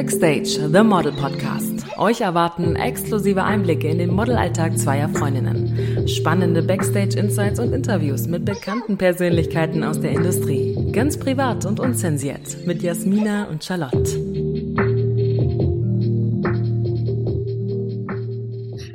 [0.00, 1.84] Backstage, The Model Podcast.
[1.98, 6.08] Euch erwarten exklusive Einblicke in den Modelalltag zweier Freundinnen.
[6.08, 10.90] Spannende Backstage-Insights und Interviews mit bekannten Persönlichkeiten aus der Industrie.
[10.92, 14.16] Ganz privat und unzensiert mit Jasmina und Charlotte.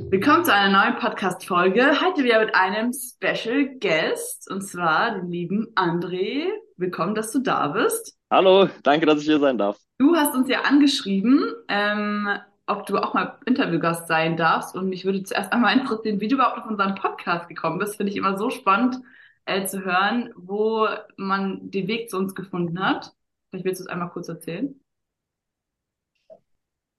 [0.09, 2.01] Willkommen zu einer neuen Podcast-Folge.
[2.01, 6.47] Heute wieder mit einem Special Guest und zwar den lieben André.
[6.77, 8.17] Willkommen, dass du da bist.
[8.35, 9.79] Hallo, danke, dass ich hier sein darf.
[9.97, 12.27] Du hast uns ja angeschrieben, ähm,
[12.67, 14.75] ob du auch mal Interviewgast sein darfst.
[14.75, 17.95] Und mich würde zuerst einmal interessieren, wie du überhaupt auf unseren Podcast gekommen bist.
[17.95, 18.97] Finde ich immer so spannend
[19.45, 23.13] äh, zu hören, wo man den Weg zu uns gefunden hat.
[23.49, 24.77] Vielleicht willst du es einmal kurz erzählen.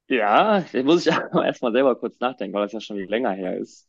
[0.09, 3.85] Ja, ich muss ich erstmal selber kurz nachdenken, weil das ja schon länger her ist.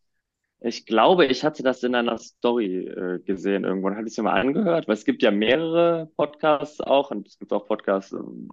[0.60, 3.96] Ich glaube, ich hatte das in einer Story äh, gesehen irgendwann.
[3.96, 7.38] Hatte ich es mir mal angehört, weil es gibt ja mehrere Podcasts auch und es
[7.38, 8.50] gibt auch Podcasts, ähm,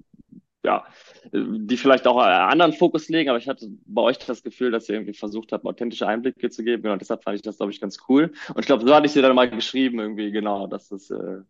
[0.65, 0.85] ja,
[1.33, 4.89] die vielleicht auch einen anderen Fokus legen, aber ich hatte bei euch das Gefühl, dass
[4.89, 6.83] ihr irgendwie versucht habt, authentische Einblicke zu geben.
[6.83, 8.33] Genau, deshalb fand ich das, glaube ich, ganz cool.
[8.49, 11.41] Und ich glaube, so hatte ich dir dann mal geschrieben, irgendwie, genau, dass das, äh,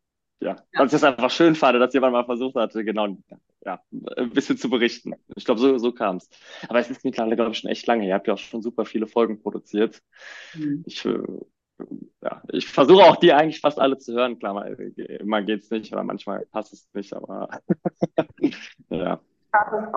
[0.41, 3.17] ja, dass ich das einfach schön fand, dass jemand mal versucht hatte, genau,
[3.65, 3.81] ja,
[4.17, 5.15] ein bisschen zu berichten.
[5.37, 6.29] Ich glaube, so, so kam es.
[6.69, 8.07] Aber es ist mittlerweile, glaube ich, schon echt lange.
[8.07, 10.03] Ihr habt ja auch schon super viele Folgen produziert.
[10.55, 10.85] Mhm.
[10.87, 11.19] Ich, äh,
[12.23, 14.39] ja, ich versuche auch die eigentlich fast alle zu hören.
[14.39, 17.49] Klar, mal, immer geht's nicht oder manchmal passt es nicht, aber
[18.91, 19.21] ja.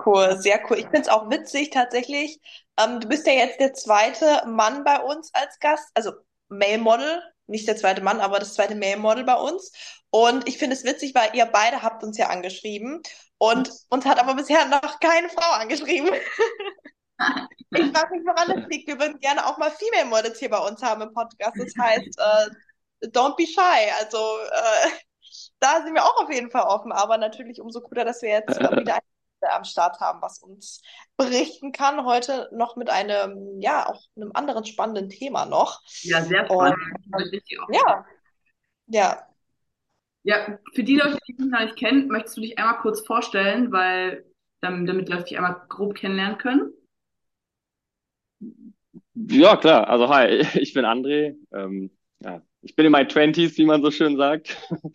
[0.06, 0.78] Cool, sehr cool.
[0.78, 2.40] Ich finde es auch witzig tatsächlich.
[2.78, 6.12] Ähm, du bist ja jetzt der zweite Mann bei uns als Gast, also
[6.48, 9.72] Male Model, nicht der zweite Mann, aber das zweite Male Model bei uns.
[10.10, 13.02] Und ich finde es witzig, weil ihr beide habt uns ja angeschrieben
[13.36, 16.10] und uns hat aber bisher noch keine Frau angeschrieben.
[17.70, 18.88] ich frage mich, woran das liegt.
[18.88, 21.56] Wir würden gerne auch mal Female Models hier bei uns haben im Podcast.
[21.58, 23.90] Das heißt, äh, don't be shy.
[23.98, 24.90] Also äh,
[25.60, 28.58] da sind wir auch auf jeden Fall offen, aber natürlich umso cooler, dass wir jetzt
[28.60, 29.00] wieder ein
[29.40, 30.82] am Start haben, was uns
[31.16, 32.04] berichten kann.
[32.04, 35.80] Heute noch mit einem, ja, auch einem anderen spannenden Thema noch.
[36.02, 36.76] Ja, sehr spannend.
[37.12, 38.04] Und, ja,
[38.86, 39.27] ja.
[40.28, 43.72] Ja, für die Leute, die dich noch nicht kennen, möchtest du dich einmal kurz vorstellen,
[43.72, 44.26] weil
[44.60, 46.74] damit, damit die Leute dich einmal grob kennenlernen können?
[49.14, 49.88] Ja, klar.
[49.88, 51.34] Also hi, ich bin André.
[51.50, 51.90] Ähm,
[52.22, 54.54] ja, ich bin in meinen Twenties, wie man so schön sagt.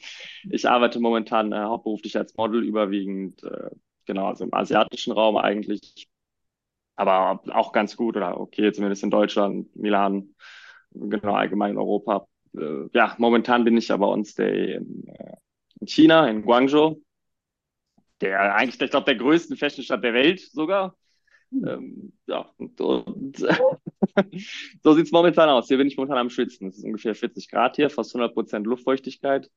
[0.51, 3.71] Ich arbeite momentan äh, hauptberuflich als Model, überwiegend äh,
[4.05, 6.07] genau, also im asiatischen Raum eigentlich,
[6.95, 10.35] aber auch ganz gut oder okay, zumindest in Deutschland, Milan,
[10.91, 12.27] genau, allgemein in Europa.
[12.57, 15.35] Äh, ja, momentan bin ich aber on stay in, äh,
[15.79, 17.01] in China, in Guangzhou,
[18.21, 20.95] der eigentlich, ich glaube, der größten Fashionstadt der Welt sogar.
[21.51, 23.37] Ähm, ja, und, und
[24.83, 25.67] so sieht's momentan aus.
[25.67, 26.69] Hier bin ich momentan am Schwitzen.
[26.69, 29.49] Es ist ungefähr 40 Grad hier, fast 100 Prozent Luftfeuchtigkeit.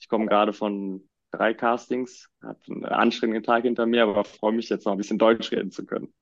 [0.00, 4.68] Ich komme gerade von drei Castings, habe einen anstrengenden Tag hinter mir, aber freue mich
[4.68, 6.12] jetzt noch ein bisschen Deutsch reden zu können.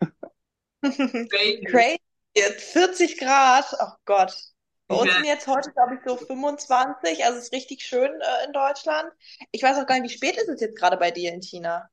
[0.82, 1.98] Crazy.
[2.34, 4.51] Jetzt 40 Grad, oh Gott.
[4.92, 8.46] Bei uns sind jetzt heute, glaube ich, so 25, also es ist richtig schön äh,
[8.46, 9.10] in Deutschland.
[9.50, 11.88] Ich weiß auch gar nicht, wie spät ist es jetzt gerade bei dir in China?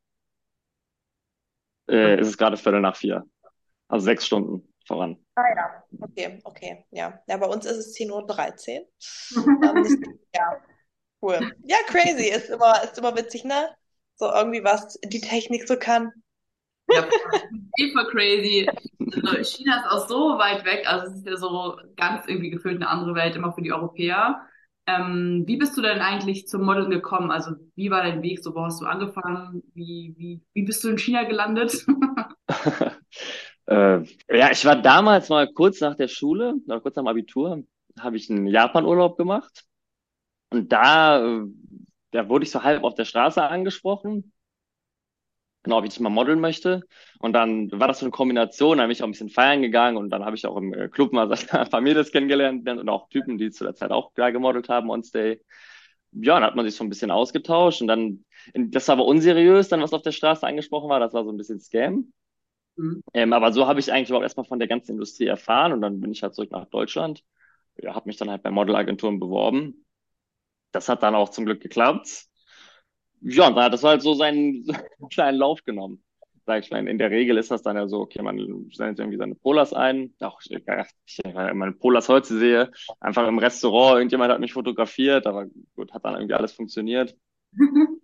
[1.88, 3.24] Äh, es ist gerade Viertel nach vier.
[3.88, 5.18] Also sechs Stunden voran.
[5.36, 7.22] Ah ja, okay, okay, ja.
[7.28, 8.88] Ja, bei uns ist es 10.13 Uhr.
[9.64, 10.62] ähm, ja,
[11.22, 11.56] cool.
[11.64, 12.28] Ja, crazy.
[12.28, 13.70] Ist immer, ist immer witzig, ne?
[14.16, 16.12] So irgendwie was die Technik so kann.
[16.92, 17.08] Ja,
[17.78, 18.68] super crazy.
[19.24, 22.76] Also China ist auch so weit weg, also es ist ja so ganz irgendwie gefühlt
[22.76, 24.42] eine andere Welt, immer für die Europäer.
[24.88, 27.32] Ähm, wie bist du denn eigentlich zum Modeln gekommen?
[27.32, 28.44] Also wie war dein Weg?
[28.44, 29.62] So, wo hast du angefangen?
[29.74, 31.86] Wie, wie, wie bist du in China gelandet?
[33.68, 34.00] äh,
[34.36, 37.64] ja, ich war damals mal kurz nach der Schule, oder kurz nach dem Abitur,
[38.00, 39.66] habe ich einen Japan-Urlaub gemacht.
[40.52, 41.46] Und da, äh,
[42.12, 44.34] da wurde ich so halb auf der Straße angesprochen
[45.64, 46.82] genau, ob ich mal modeln möchte.
[47.20, 49.98] Und dann war das so eine Kombination, dann bin ich auch ein bisschen feiern gegangen
[49.98, 51.28] und dann habe ich auch im äh, Club mal
[51.82, 55.42] Mädels kennengelernt und auch Typen, die zu der Zeit auch da gemodelt haben on Stay.
[56.12, 58.26] Ja, dann hat man sich so ein bisschen ausgetauscht und dann,
[58.56, 61.38] das war aber unseriös, dann was auf der Straße angesprochen war, das war so ein
[61.38, 62.12] bisschen Scam.
[62.78, 63.04] Mhm.
[63.14, 66.00] Ähm, aber so habe ich eigentlich auch erstmal von der ganzen Industrie erfahren und dann
[66.02, 67.24] bin ich halt zurück nach Deutschland.
[67.78, 69.86] Ja, habe mich dann halt bei Modelagenturen beworben.
[70.72, 72.29] Das hat dann auch zum Glück geklappt.
[73.22, 74.66] Ja, und dann hat das halt so seinen
[75.12, 76.04] kleinen Lauf genommen.
[76.46, 78.38] Sag ich mal, in der Regel ist das dann ja so, okay, man
[78.72, 80.16] sendet irgendwie seine Polars ein.
[80.20, 80.52] Auch ich,
[81.06, 85.46] ich, meine Polars heute sehe, einfach im Restaurant, irgendjemand hat mich fotografiert, aber
[85.76, 87.16] gut, hat dann irgendwie alles funktioniert.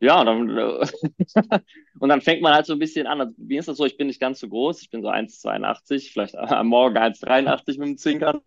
[0.00, 0.50] Ja, und dann,
[2.00, 3.20] und dann fängt man halt so ein bisschen an.
[3.20, 3.84] Also, wie ist das so?
[3.84, 4.82] Ich bin nicht ganz so groß.
[4.82, 8.40] Ich bin so 1,82, vielleicht am Morgen 1,83 mit dem Zinkern.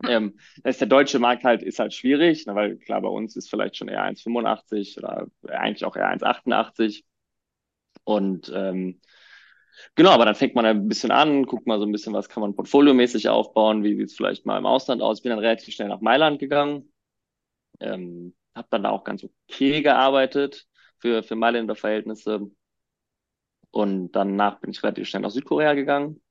[0.08, 3.48] Ähm, ist der deutsche Markt halt, ist halt schwierig, ne, weil klar, bei uns ist
[3.48, 7.04] vielleicht schon eher 1,85 oder eigentlich auch eher 1,88.
[8.04, 9.00] Und ähm,
[9.94, 12.42] genau, aber dann fängt man ein bisschen an, guckt mal so ein bisschen, was kann
[12.42, 15.22] man portfoliomäßig aufbauen, wie sieht es vielleicht mal im Ausland aus.
[15.22, 16.92] Bin dann relativ schnell nach Mailand gegangen,
[17.80, 20.66] ähm, habe dann da auch ganz okay gearbeitet
[20.98, 22.50] für, für Mailänder Verhältnisse.
[23.70, 26.22] Und danach bin ich relativ schnell nach Südkorea gegangen.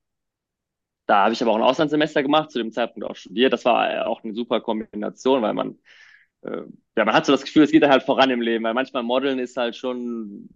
[1.06, 3.52] Da habe ich aber auch ein Auslandssemester gemacht, zu dem Zeitpunkt auch studiert.
[3.52, 5.78] Das war auch eine super Kombination, weil man,
[6.42, 6.62] äh,
[6.96, 9.38] ja, man hat so das Gefühl, es geht halt voran im Leben, weil manchmal Modeln
[9.38, 10.48] ist halt schon,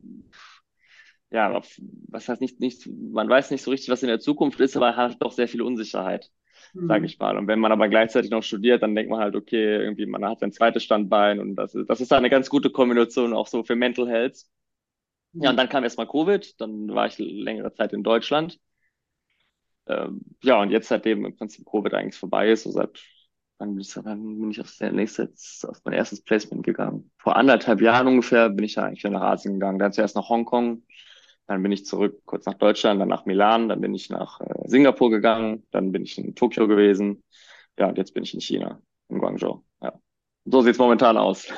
[1.31, 1.61] ja,
[2.09, 4.97] was heißt nicht, nicht, man weiß nicht so richtig, was in der Zukunft ist, aber
[4.97, 6.31] hat doch sehr viel Unsicherheit,
[6.73, 6.89] mhm.
[6.89, 7.37] sage ich mal.
[7.37, 10.41] Und wenn man aber gleichzeitig noch studiert, dann denkt man halt, okay, irgendwie, man hat
[10.41, 13.77] sein zweites Standbein und das ist, das ist eine ganz gute Kombination auch so für
[13.77, 14.45] Mental Health.
[15.35, 18.59] Ja, und dann kam erstmal Covid, dann war ich längere Zeit in Deutschland.
[19.89, 23.01] Ähm, ja, und jetzt seitdem im Prinzip Covid eigentlich vorbei ist, so seit
[23.59, 23.97] wann bin ich,
[24.59, 25.33] ich aufs nächste,
[25.67, 27.11] auf mein erstes Placement gegangen?
[27.19, 29.79] Vor anderthalb Jahren ungefähr bin ich ja eigentlich wieder nach Asien gegangen.
[29.79, 30.85] Dann zuerst nach Hongkong,
[31.47, 34.69] dann bin ich zurück kurz nach Deutschland, dann nach Milan, dann bin ich nach äh,
[34.69, 37.25] Singapur gegangen, dann bin ich in Tokio gewesen.
[37.79, 39.65] Ja, und jetzt bin ich in China, in Guangzhou.
[39.83, 39.99] Ja.
[40.45, 41.49] So sieht's momentan aus.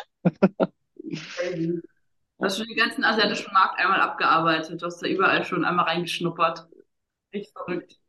[1.02, 4.80] Du hast schon den ganzen asiatischen Markt einmal abgearbeitet.
[4.80, 6.68] Du hast da überall schon einmal reingeschnuppert.
[7.32, 7.99] Echt verrückt.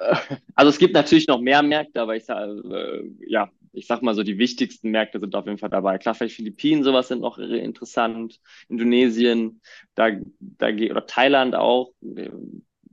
[0.54, 4.14] Also es gibt natürlich noch mehr Märkte, aber ich sag, äh, ja, ich sag mal
[4.14, 5.98] so, die wichtigsten Märkte sind auf jeden Fall dabei.
[5.98, 9.60] Klar, vielleicht Philippinen, sowas sind noch interessant, Indonesien,
[9.94, 10.10] da,
[10.40, 11.92] da geht, oder Thailand auch.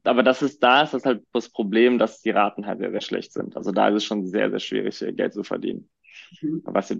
[0.03, 3.01] Aber das ist, da ist das halt das Problem, dass die Raten halt sehr, sehr
[3.01, 3.57] schlecht sind.
[3.57, 5.89] Also da ist es schon sehr, sehr schwierig, Geld zu verdienen.
[6.41, 6.61] Mhm.
[6.65, 6.95] Was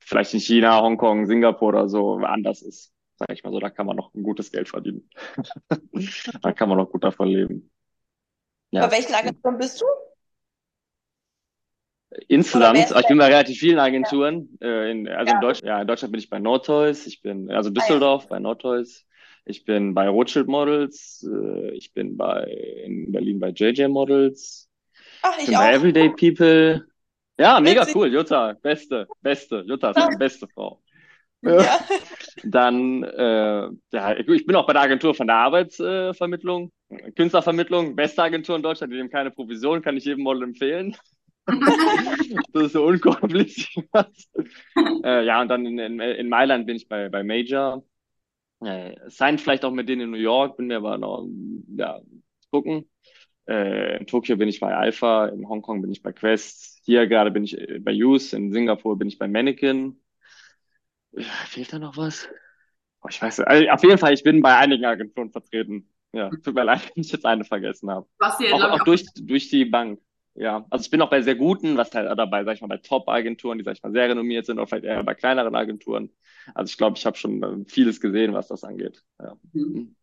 [0.00, 3.86] vielleicht in China, Hongkong, Singapur oder so anders ist sag ich mal so, da kann
[3.86, 5.08] man noch ein gutes Geld verdienen.
[6.42, 7.70] da kann man noch gut davon leben.
[8.72, 8.86] Ja.
[8.86, 9.84] Bei welchen Agenturen bist du?
[12.28, 14.58] Insgesamt, ich bin bei relativ vielen Agenturen.
[14.60, 14.66] Ja.
[14.66, 15.34] Äh, in, also ja.
[15.34, 18.38] in, Deutschland, ja, in Deutschland bin ich bei Nordtoys, ich bin, also Düsseldorf ah, bei
[18.38, 19.06] Nordtoys,
[19.44, 22.44] ich bin bei Rothschild Models, äh, ich bin bei
[22.84, 24.68] in Berlin bei JJ Models,
[25.22, 25.60] Ach, ich, ich bin auch.
[25.60, 26.86] bei Everyday People.
[27.38, 30.82] Ja, mega cool, Jutta, beste, beste, Jutta ist die beste Frau.
[31.42, 31.80] Ja.
[32.44, 38.22] Dann, äh, ja, ich bin auch bei der Agentur von der Arbeitsvermittlung, äh, Künstlervermittlung, beste
[38.22, 40.96] Agentur in Deutschland, die nehmen keine Provision, kann ich jedem Model empfehlen.
[42.52, 43.86] das ist so unkompliziert.
[45.04, 47.84] äh, ja, und dann in, in, in Mailand bin ich bei, bei Major.
[48.60, 51.26] Äh, signed vielleicht auch mit denen in New York, bin mir aber noch,
[51.76, 52.00] ja,
[52.50, 52.88] gucken.
[53.48, 57.32] Äh, in Tokio bin ich bei Alpha, in Hongkong bin ich bei Quest, hier gerade
[57.32, 60.01] bin ich äh, bei Use, in Singapur bin ich bei Mannequin.
[61.46, 62.28] Fehlt da noch was?
[63.02, 65.88] Oh, ich weiß, also auf jeden Fall, ich bin bei einigen Agenturen vertreten.
[66.12, 68.06] Ja, tut mir leid, wenn ich jetzt eine vergessen habe.
[68.18, 70.00] Was hier, auch, auch durch, durch die Bank.
[70.34, 72.78] Ja, also ich bin auch bei sehr guten, was halt dabei, sag ich mal, bei
[72.78, 76.10] Top-Agenturen, die, sag ich mal, sehr renommiert sind, oder vielleicht eher bei kleineren Agenturen.
[76.54, 79.02] Also ich glaube, ich habe schon äh, vieles gesehen, was das angeht.
[79.20, 79.36] Ja.
[79.52, 79.94] Mhm.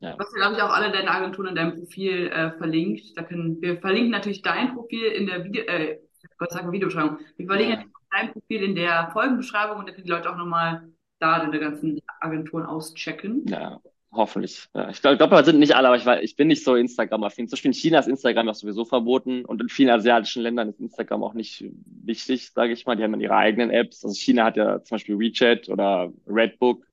[0.00, 0.12] Ja.
[0.12, 3.16] Du hast ja, glaube ich, auch alle deine Agenturen in deinem Profil äh, verlinkt.
[3.16, 5.98] Da können wir verlinken natürlich dein Profil in der Video, äh,
[6.36, 7.18] Gott sei Dank Videobeschreibung.
[7.36, 10.88] Wir verlinken ja dein Profil in der Folgenbeschreibung und dann können die Leute auch nochmal
[11.18, 13.44] da deine ganzen Agenturen auschecken.
[13.48, 13.80] Ja,
[14.12, 14.68] hoffentlich.
[14.74, 17.48] Ja, ich glaube, glaub, das sind nicht alle, aber ich, ich bin nicht so Instagram-affin.
[17.48, 20.80] Zum Beispiel in China ist Instagram auch sowieso verboten und in vielen asiatischen Ländern ist
[20.80, 21.64] Instagram auch nicht
[22.04, 22.96] wichtig, sage ich mal.
[22.96, 24.04] Die haben dann ihre eigenen Apps.
[24.04, 26.87] Also China hat ja zum Beispiel WeChat oder Redbook.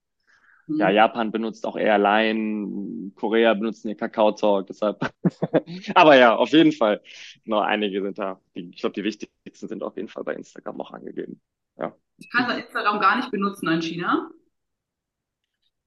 [0.68, 0.96] Ja, mhm.
[0.96, 5.00] Japan benutzt auch eher Line, Korea benutzen ihr Kakao Talk, deshalb.
[5.96, 7.02] Aber ja, auf jeden Fall.
[7.44, 8.40] Noch einige sind da.
[8.56, 11.40] Die, ich glaube, die wichtigsten sind auf jeden Fall bei Instagram auch angegeben.
[11.78, 11.96] Ja.
[12.18, 14.32] Ich kann Instagram gar nicht benutzen in China.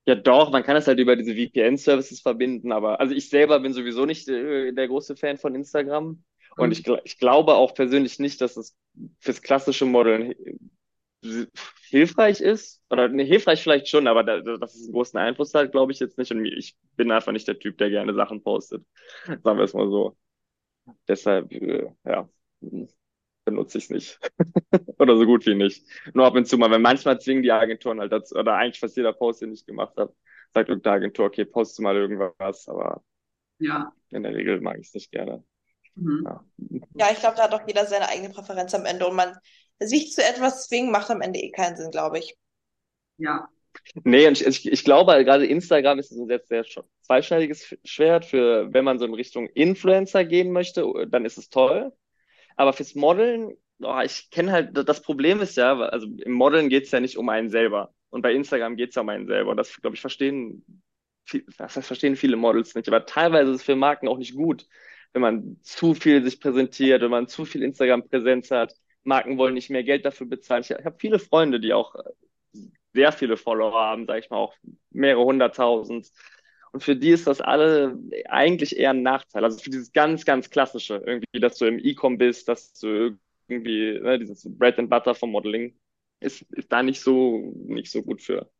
[0.06, 3.74] Ja, doch, man kann es halt über diese VPN-Services verbinden, aber also ich selber bin
[3.74, 6.22] sowieso nicht äh, der große Fan von Instagram.
[6.56, 6.72] Und mhm.
[6.72, 8.76] ich, ich glaube auch persönlich nicht, dass es
[9.18, 10.34] fürs klassische Modeln
[11.90, 12.82] hilfreich ist.
[12.90, 16.00] Oder ne, hilfreich vielleicht schon, aber da, dass es einen großen Einfluss hat, glaube ich
[16.00, 16.30] jetzt nicht.
[16.32, 18.84] Und ich bin einfach nicht der Typ, der gerne Sachen postet.
[19.26, 20.16] Sagen wir es mal so.
[21.06, 22.28] Deshalb, äh, ja,
[23.44, 24.18] benutze ich es nicht.
[24.98, 25.86] oder so gut wie nicht.
[26.14, 28.96] Nur ab und zu mal, weil manchmal zwingen die Agenturen halt dazu, oder eigentlich fast
[28.96, 30.14] jeder Post, den ich gemacht habe,
[30.52, 33.02] sagt irgendeine Agentur, okay, poste mal irgendwas, aber
[33.58, 33.92] ja.
[34.10, 35.44] in der Regel mag ich es nicht gerne.
[35.94, 36.24] Mhm.
[36.24, 36.44] Ja.
[36.94, 39.36] ja, ich glaube, da hat doch jeder seine eigene Präferenz am Ende und man
[39.80, 42.36] sich zu etwas zwingen, macht am Ende eh keinen Sinn, glaube ich.
[43.18, 43.48] Ja.
[44.04, 46.64] Nee, und ich, ich glaube, gerade Instagram ist ein sehr, sehr
[47.02, 51.92] zweischneidiges Schwert für, wenn man so in Richtung Influencer gehen möchte, dann ist es toll.
[52.56, 56.84] Aber fürs Modeln, oh, ich kenne halt, das Problem ist ja, also im Modeln geht
[56.84, 57.94] es ja nicht um einen selber.
[58.10, 59.50] Und bei Instagram geht es ja um einen selber.
[59.52, 60.82] Und das, glaube ich, verstehen,
[61.56, 62.88] das heißt, verstehen viele Models nicht.
[62.88, 64.66] Aber teilweise ist es für Marken auch nicht gut,
[65.12, 69.70] wenn man zu viel sich präsentiert, wenn man zu viel Instagram-Präsenz hat Marken wollen nicht
[69.70, 70.62] mehr Geld dafür bezahlen.
[70.62, 71.94] Ich, ich habe viele Freunde, die auch
[72.94, 74.54] sehr viele Follower haben, sage ich mal, auch
[74.90, 76.10] mehrere hunderttausend.
[76.72, 79.44] Und für die ist das alle eigentlich eher ein Nachteil.
[79.44, 83.16] Also für dieses ganz, ganz klassische, irgendwie, dass du im E-Com bist, dass du
[83.48, 85.78] irgendwie, ne, dieses Bread and Butter vom Modeling,
[86.20, 88.50] ist, ist da nicht so, nicht so gut für,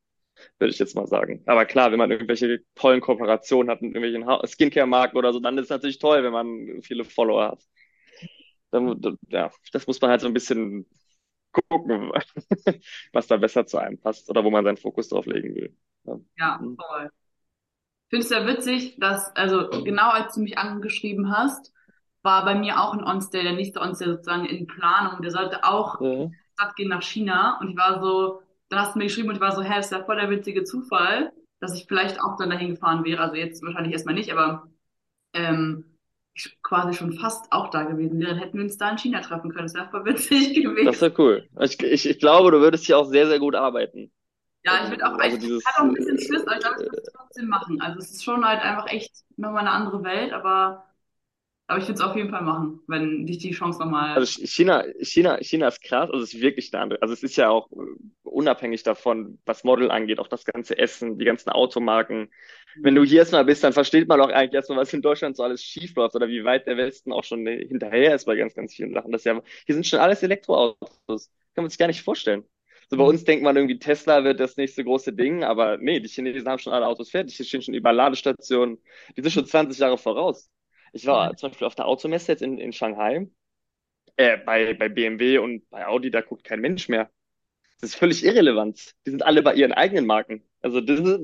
[0.59, 1.43] würde ich jetzt mal sagen.
[1.47, 5.65] Aber klar, wenn man irgendwelche tollen Kooperationen hat mit irgendwelchen Skincare-Marken oder so, dann ist
[5.65, 7.63] es natürlich toll, wenn man viele Follower hat.
[8.71, 10.87] Dann, ja, das muss man halt so ein bisschen
[11.53, 12.13] gucken,
[13.13, 15.77] was da besser zu einem passt oder wo man seinen Fokus drauf legen will.
[16.05, 16.77] Ja, ja mhm.
[16.77, 17.11] voll.
[18.05, 21.73] Ich finde es ja witzig, dass, also genau als du mich angeschrieben hast,
[22.23, 25.23] war bei mir auch ein Onstay, der nächste Onstay sozusagen in Planung.
[25.23, 26.31] Der sollte auch ja.
[26.55, 27.59] Stadt gehen nach China.
[27.61, 29.93] Und ich war so, dann hast du mir geschrieben und ich war so, hä, ist
[29.93, 33.23] ja voll der witzige Zufall, dass ich vielleicht auch dann dahin gefahren wäre.
[33.23, 34.69] Also jetzt wahrscheinlich erstmal nicht, aber
[35.35, 35.98] ähm,
[36.63, 38.31] quasi schon fast auch da gewesen wäre.
[38.31, 39.65] Dann hätten wir uns da in China treffen können.
[39.67, 40.87] Das wäre voll witzig gewesen.
[40.87, 41.49] Das wäre cool.
[41.61, 44.11] Ich, ich, ich glaube, du würdest hier auch sehr, sehr gut arbeiten.
[44.65, 46.91] Ja, ich würde auch, also ich hatte auch ein bisschen Schiss, aber ich glaube, ich
[46.91, 47.81] würde es trotzdem machen.
[47.81, 50.85] Also es ist schon halt einfach echt nochmal eine andere Welt, aber
[51.71, 54.15] aber ich würde es auf jeden Fall machen, wenn dich die Chance nochmal.
[54.15, 57.03] Also China, China, China ist krass, also es ist wirklich eine andere.
[57.03, 57.77] Also es ist ja auch äh,
[58.23, 62.31] unabhängig davon, was Model angeht, auch das ganze Essen, die ganzen Automarken.
[62.77, 65.43] Wenn du hier erstmal bist, dann versteht man auch eigentlich erstmal, was in Deutschland so
[65.43, 68.75] alles schief läuft oder wie weit der Westen auch schon hinterher ist bei ganz, ganz
[68.75, 69.13] vielen Sachen.
[69.13, 71.31] Das ja, hier sind schon alles Elektroautos.
[71.55, 72.45] Kann man sich gar nicht vorstellen.
[72.91, 73.11] So bei mhm.
[73.11, 76.59] uns denkt man irgendwie, Tesla wird das nächste große Ding, aber nee, die Chinesen haben
[76.59, 78.79] schon alle Autos fertig, die stehen schon über Ladestationen,
[79.17, 80.51] die sind schon 20 Jahre voraus.
[80.93, 83.29] Ich war zum Beispiel auf der Automesse jetzt in, in Shanghai,
[84.17, 87.11] äh, bei, bei BMW und bei Audi, da guckt kein Mensch mehr.
[87.81, 88.95] Das ist völlig irrelevant.
[89.07, 90.43] Die sind alle bei ihren eigenen Marken.
[90.61, 91.21] Also das ist,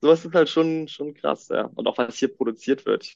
[0.00, 1.70] sowas ist halt schon, schon krass, ja.
[1.74, 3.12] Und auch was hier produziert wird.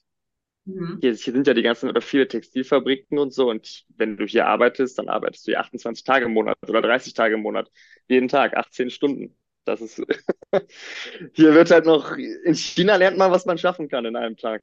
[0.65, 0.99] Mhm.
[1.01, 3.49] Hier, hier sind ja die ganzen oder viele Textilfabriken und so.
[3.49, 7.15] Und wenn du hier arbeitest, dann arbeitest du hier 28 Tage im Monat oder 30
[7.15, 7.71] Tage im Monat.
[8.09, 9.37] Jeden Tag, 18 Stunden.
[9.65, 9.97] Das ist,
[11.35, 14.63] hier wird halt noch, in China lernt man, was man schaffen kann in einem Tag.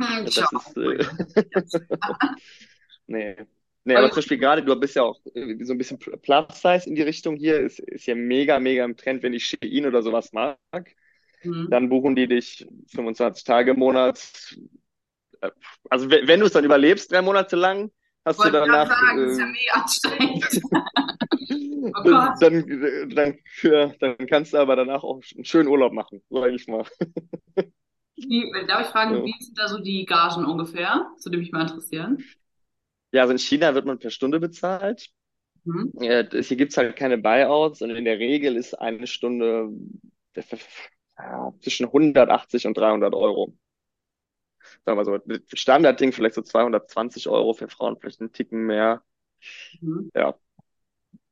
[0.00, 1.04] Hm, das ist, äh,
[3.06, 3.46] nee.
[3.88, 6.94] Nee, aber zum Beispiel gerade, du bist ja auch äh, so ein bisschen Plus-Size in
[6.94, 10.34] die Richtung hier, ist, ist ja mega, mega im Trend, wenn ich Shein oder sowas
[10.34, 10.58] mag.
[11.42, 11.68] Mhm.
[11.70, 14.58] Dann buchen die dich 25 Tage im Monat.
[15.40, 15.50] Äh,
[15.88, 17.90] also wenn, du es dann überlebst, drei Monate lang,
[18.26, 18.88] hast Wollte du danach.
[18.88, 20.60] Sagen, äh, das ist ja mega anstrengend.
[21.96, 26.52] oh dann, dann, ja, dann kannst du aber danach auch einen schönen Urlaub machen, sag
[26.52, 26.84] ich mal.
[28.16, 29.24] Wie, darf ich fragen, ja.
[29.24, 31.06] wie sind da so die Gagen ungefähr?
[31.16, 32.22] Das würde mich mal interessieren.
[33.12, 35.10] Ja, also in China wird man per Stunde bezahlt.
[35.64, 35.92] Mhm.
[36.00, 39.70] Ja, hier gibt's halt keine Buyouts und in der Regel ist eine Stunde
[41.18, 43.56] ja, zwischen 180 und 300 Euro.
[44.84, 45.18] Sagen wir so,
[45.54, 49.02] Standardding vielleicht so 220 Euro für Frauen, vielleicht einen Ticken mehr.
[49.80, 50.10] Mhm.
[50.14, 50.34] Ja.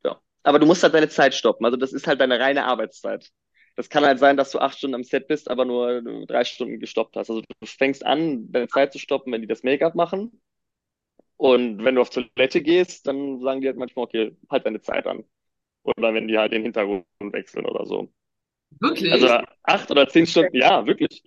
[0.03, 0.21] Ja.
[0.43, 1.65] Aber du musst halt deine Zeit stoppen.
[1.65, 3.31] Also das ist halt deine reine Arbeitszeit
[3.77, 6.79] das kann halt sein, dass du acht Stunden am Set bist, aber nur drei Stunden
[6.79, 7.29] gestoppt hast.
[7.29, 10.41] Also du fängst an, deine Zeit zu stoppen, wenn die das Make-up machen.
[11.37, 15.05] Und wenn du auf Toilette gehst, dann sagen die halt manchmal, okay, halt deine Zeit
[15.05, 15.23] an.
[15.83, 18.11] Oder wenn die halt den Hintergrund wechseln oder so.
[18.79, 19.11] Wirklich?
[19.13, 21.23] Also acht oder zehn Stunden, ja, wirklich.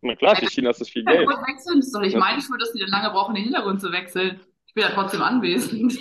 [0.00, 1.28] Na klar, für China ist das viel Geld.
[1.28, 4.40] Wechseln ist doch nicht meine Schuld, dass die dann lange brauchen, den Hintergrund zu wechseln.
[4.66, 5.98] Ich bin ja trotzdem anwesend.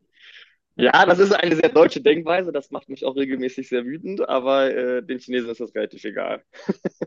[0.75, 4.73] Ja, das ist eine sehr deutsche Denkweise, das macht mich auch regelmäßig sehr wütend, aber
[4.73, 6.43] äh, den Chinesen ist das relativ egal.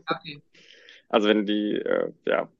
[0.07, 0.41] Okay.
[1.09, 2.51] Also wenn die, äh, ja.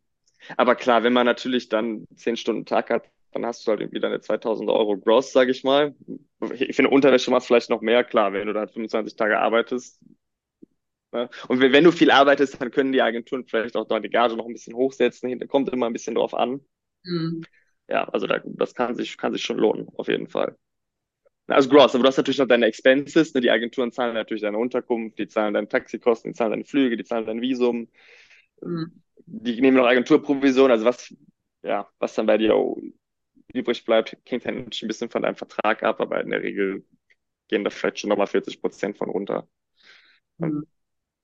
[0.56, 4.00] Aber klar, wenn man natürlich dann zehn Stunden Tag hat, dann hast du halt irgendwie
[4.00, 5.96] deine 2000 Euro gross, sage ich mal.
[6.54, 10.00] Ich finde, Unterwäsche macht vielleicht noch mehr, klar, wenn du da 25 Tage arbeitest.
[11.12, 11.30] Ne?
[11.48, 14.54] Und wenn, du viel arbeitest, dann können die Agenturen vielleicht auch die Gage noch ein
[14.54, 15.38] bisschen hochsetzen.
[15.39, 16.62] Da kommt immer ein bisschen drauf an.
[17.04, 17.44] Mhm.
[17.89, 20.58] Ja, also da, das kann sich, kann sich schon lohnen, auf jeden Fall.
[21.48, 23.39] Also gross, aber du hast natürlich noch deine Expenses, ne?
[23.39, 27.06] Die Agenturen zahlen natürlich deine Unterkunft, die zahlen deine Taxikosten, die zahlen deine Flüge, die
[27.06, 27.88] zahlen dein Visum,
[28.62, 29.01] mhm.
[29.27, 31.13] Die nehmen noch Agenturprovision, also was,
[31.63, 32.55] ja, was dann bei dir
[33.53, 36.86] übrig bleibt, hängt dann ein bisschen von deinem Vertrag ab, aber in der Regel
[37.50, 39.48] gehen da vielleicht schon nochmal 40 Prozent von runter.
[40.39, 40.65] Mhm.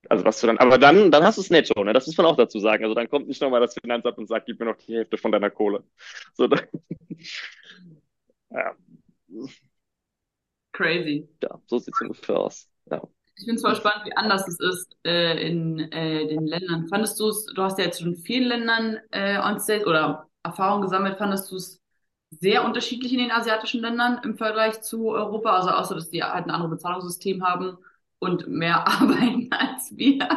[0.09, 1.93] Also was du dann, aber dann, dann hast du es netto, ne?
[1.93, 2.83] Das muss man auch dazu sagen.
[2.83, 5.31] Also dann kommt nicht nochmal das Finanzamt und sagt, gib mir noch die Hälfte von
[5.31, 5.83] deiner Kohle.
[6.33, 6.61] So, dann,
[8.49, 8.75] ja.
[10.73, 11.27] Crazy.
[11.41, 12.69] Ja, so sieht es ungefähr aus.
[12.89, 13.01] Ja.
[13.35, 16.87] Ich finde es voll spannend, wie anders es ist äh, in äh, den Ländern.
[16.87, 20.81] Fandest du es, du hast ja jetzt schon in vielen Ländern äh, on-stage oder Erfahrung
[20.81, 21.81] gesammelt, fandest du es
[22.29, 25.55] sehr unterschiedlich in den asiatischen Ländern im Vergleich zu Europa?
[25.55, 27.77] Also außer, dass die halt ein anderes Bezahlungssystem haben
[28.19, 30.27] und mehr arbeiten als wir.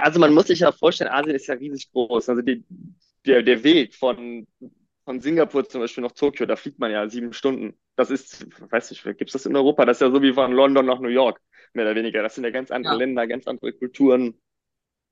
[0.00, 2.28] also man muss sich ja vorstellen, Asien ist ja riesig groß.
[2.28, 2.64] Also die,
[3.24, 4.46] der, der Weg von
[5.04, 7.76] von Singapur zum Beispiel nach Tokio, da fliegt man ja sieben Stunden.
[7.96, 9.84] Das ist, weiß nicht, gibt es das in Europa?
[9.84, 11.40] Das ist ja so wie von London nach New York,
[11.74, 12.22] mehr oder weniger.
[12.22, 12.98] Das sind ja ganz andere Ja.
[12.98, 14.34] Länder, ganz andere Kulturen.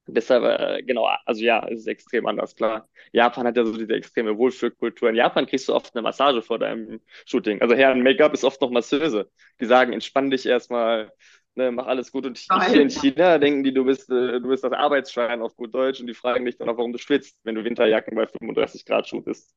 [0.07, 2.89] Deshalb, äh, genau, also ja, es ist extrem anders, klar.
[3.13, 5.11] Japan hat ja so diese extreme Wohlfühlkultur.
[5.11, 7.61] In Japan kriegst du oft eine Massage vor deinem Shooting.
[7.61, 9.31] Also Herren Make-up ist oft noch Masseuse.
[9.61, 11.13] Die sagen, entspann dich erstmal,
[11.55, 12.27] ne, mach alles gut.
[12.27, 15.75] Und hier in China denken die, du bist, äh, du bist das Arbeitsschwein auf gut
[15.75, 18.85] Deutsch und die fragen dich dann auch, warum du schwitzt, wenn du Winterjacken bei 35
[18.87, 19.55] Grad shootest.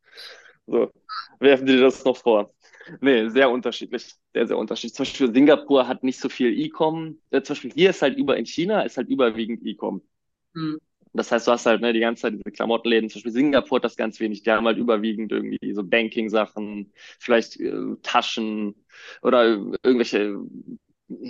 [0.67, 0.91] So,
[1.39, 2.53] werfen die dir das noch vor.
[3.01, 4.15] Nee, sehr unterschiedlich.
[4.33, 4.95] Sehr, sehr unterschiedlich.
[4.95, 7.19] Zum Beispiel Singapur hat nicht so viel E-Com.
[7.31, 10.01] Äh, zum Beispiel hier ist halt über, in China ist halt überwiegend E-Com.
[10.55, 10.79] Hm.
[11.13, 13.09] Das heißt, du hast halt ne, die ganze Zeit diese Klamottenläden.
[13.09, 14.43] Zum Beispiel Singapur hat das ganz wenig.
[14.43, 18.75] Die haben halt überwiegend irgendwie so Banking-Sachen, vielleicht äh, Taschen
[19.21, 19.45] oder
[19.83, 20.37] irgendwelche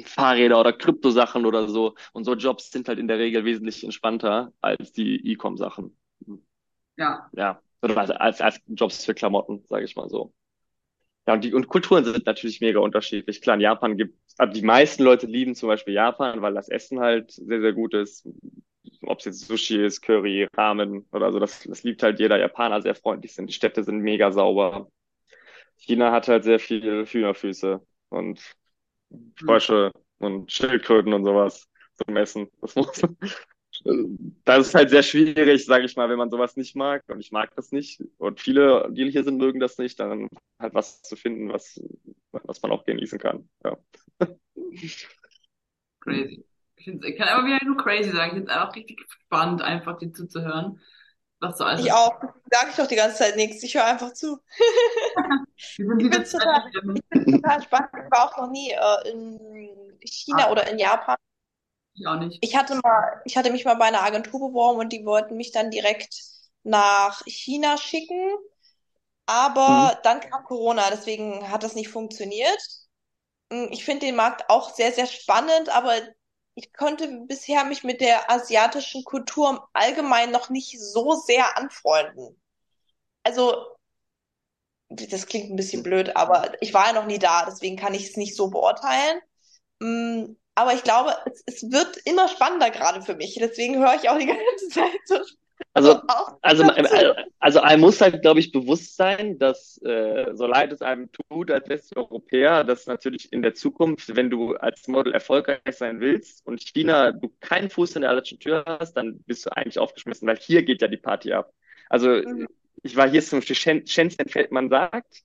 [0.05, 1.95] Fahrräder oder Kryptosachen oder so.
[2.13, 5.95] Und so Jobs sind halt in der Regel wesentlich entspannter als die E-Com-Sachen.
[6.98, 7.29] Ja.
[7.33, 10.33] Ja, oder als, als, als Jobs für Klamotten, sage ich mal so.
[11.27, 13.42] Ja, und die und Kulturen sind natürlich mega unterschiedlich.
[13.42, 17.00] Klar, in Japan gibt, also die meisten Leute lieben zum Beispiel Japan, weil das Essen
[17.00, 18.27] halt sehr, sehr gut ist.
[19.03, 22.82] Ob es jetzt Sushi ist, Curry, Ramen oder so, das, das liebt halt jeder Japaner,
[22.82, 23.48] sehr freundlich sind.
[23.48, 24.89] Die Städte sind mega sauber.
[25.77, 28.42] China hat halt sehr viel Hühnerfüße und
[29.38, 31.68] Frösche und Schildkröten und sowas
[32.06, 32.50] zum Essen.
[32.62, 33.01] Das muss,
[34.45, 37.03] das ist halt sehr schwierig, sage ich mal, wenn man sowas nicht mag.
[37.07, 38.01] Und ich mag das nicht.
[38.17, 39.99] Und viele, die hier sind, mögen das nicht.
[39.99, 41.81] Dann halt was zu finden, was,
[42.31, 43.49] was man auch genießen kann.
[43.63, 43.77] Ja.
[46.01, 46.45] Crazy.
[46.75, 48.31] Ich, find's, ich kann aber wieder nur crazy sagen.
[48.31, 50.81] Ich finde es einfach richtig spannend, einfach dir zuzuhören.
[51.39, 51.85] Was so alles.
[51.85, 52.19] Ich auch.
[52.51, 53.63] Sag ich doch die ganze Zeit nichts.
[53.63, 54.39] Ich höre einfach zu.
[55.55, 56.63] Ich find's total,
[57.29, 57.89] total spannend.
[57.93, 59.39] Ich war auch noch nie äh, in
[60.03, 60.51] China Ah.
[60.51, 61.15] oder in Japan.
[61.95, 62.39] Ich auch nicht.
[62.41, 65.51] Ich hatte mal, ich hatte mich mal bei einer Agentur beworben und die wollten mich
[65.51, 66.13] dann direkt
[66.63, 68.35] nach China schicken.
[69.25, 72.59] Aber dann kam Corona, deswegen hat das nicht funktioniert.
[73.51, 75.95] Mm, Ich finde den Markt auch sehr, sehr spannend, aber
[76.55, 82.41] ich konnte bisher mich mit der asiatischen Kultur im Allgemeinen noch nicht so sehr anfreunden.
[83.24, 83.77] Also,
[84.89, 88.09] das klingt ein bisschen blöd, aber ich war ja noch nie da, deswegen kann ich
[88.09, 89.20] es nicht so beurteilen.
[90.55, 93.35] Aber ich glaube, es, es wird immer spannender gerade für mich.
[93.39, 95.18] Deswegen höre ich auch die ganze Zeit so
[95.74, 96.37] Also, auf.
[96.42, 96.63] also,
[97.39, 101.50] also einem muss halt, glaube ich, bewusst sein, dass äh, so leid es einem tut
[101.51, 106.61] als Westeuropäer, dass natürlich in der Zukunft, wenn du als Model erfolgreich sein willst und
[106.61, 110.37] China du keinen Fuß in der allerletzten Tür hast, dann bist du eigentlich aufgeschmissen, weil
[110.37, 111.51] hier geht ja die Party ab.
[111.89, 112.48] Also Mhm.
[112.83, 115.24] ich war hier zum Beispiel Shen Shenzhen, man sagt,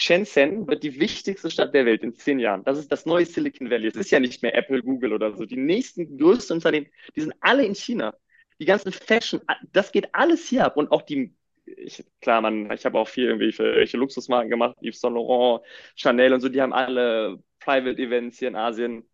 [0.00, 2.62] Shenzhen wird die wichtigste Stadt der Welt in zehn Jahren.
[2.62, 3.88] Das ist das neue Silicon Valley.
[3.88, 5.44] Es ist ja nicht mehr Apple, Google oder so.
[5.44, 8.14] Die nächsten größten Unternehmen, die sind alle in China.
[8.60, 9.40] Die ganzen Fashion,
[9.72, 10.76] das geht alles hier ab.
[10.76, 11.34] Und auch die,
[11.66, 15.64] ich, klar, man, ich habe auch viel irgendwelche, Luxusmarken gemacht, Yves Saint Laurent,
[15.96, 19.04] Chanel und so, die haben alle Private Events hier in Asien.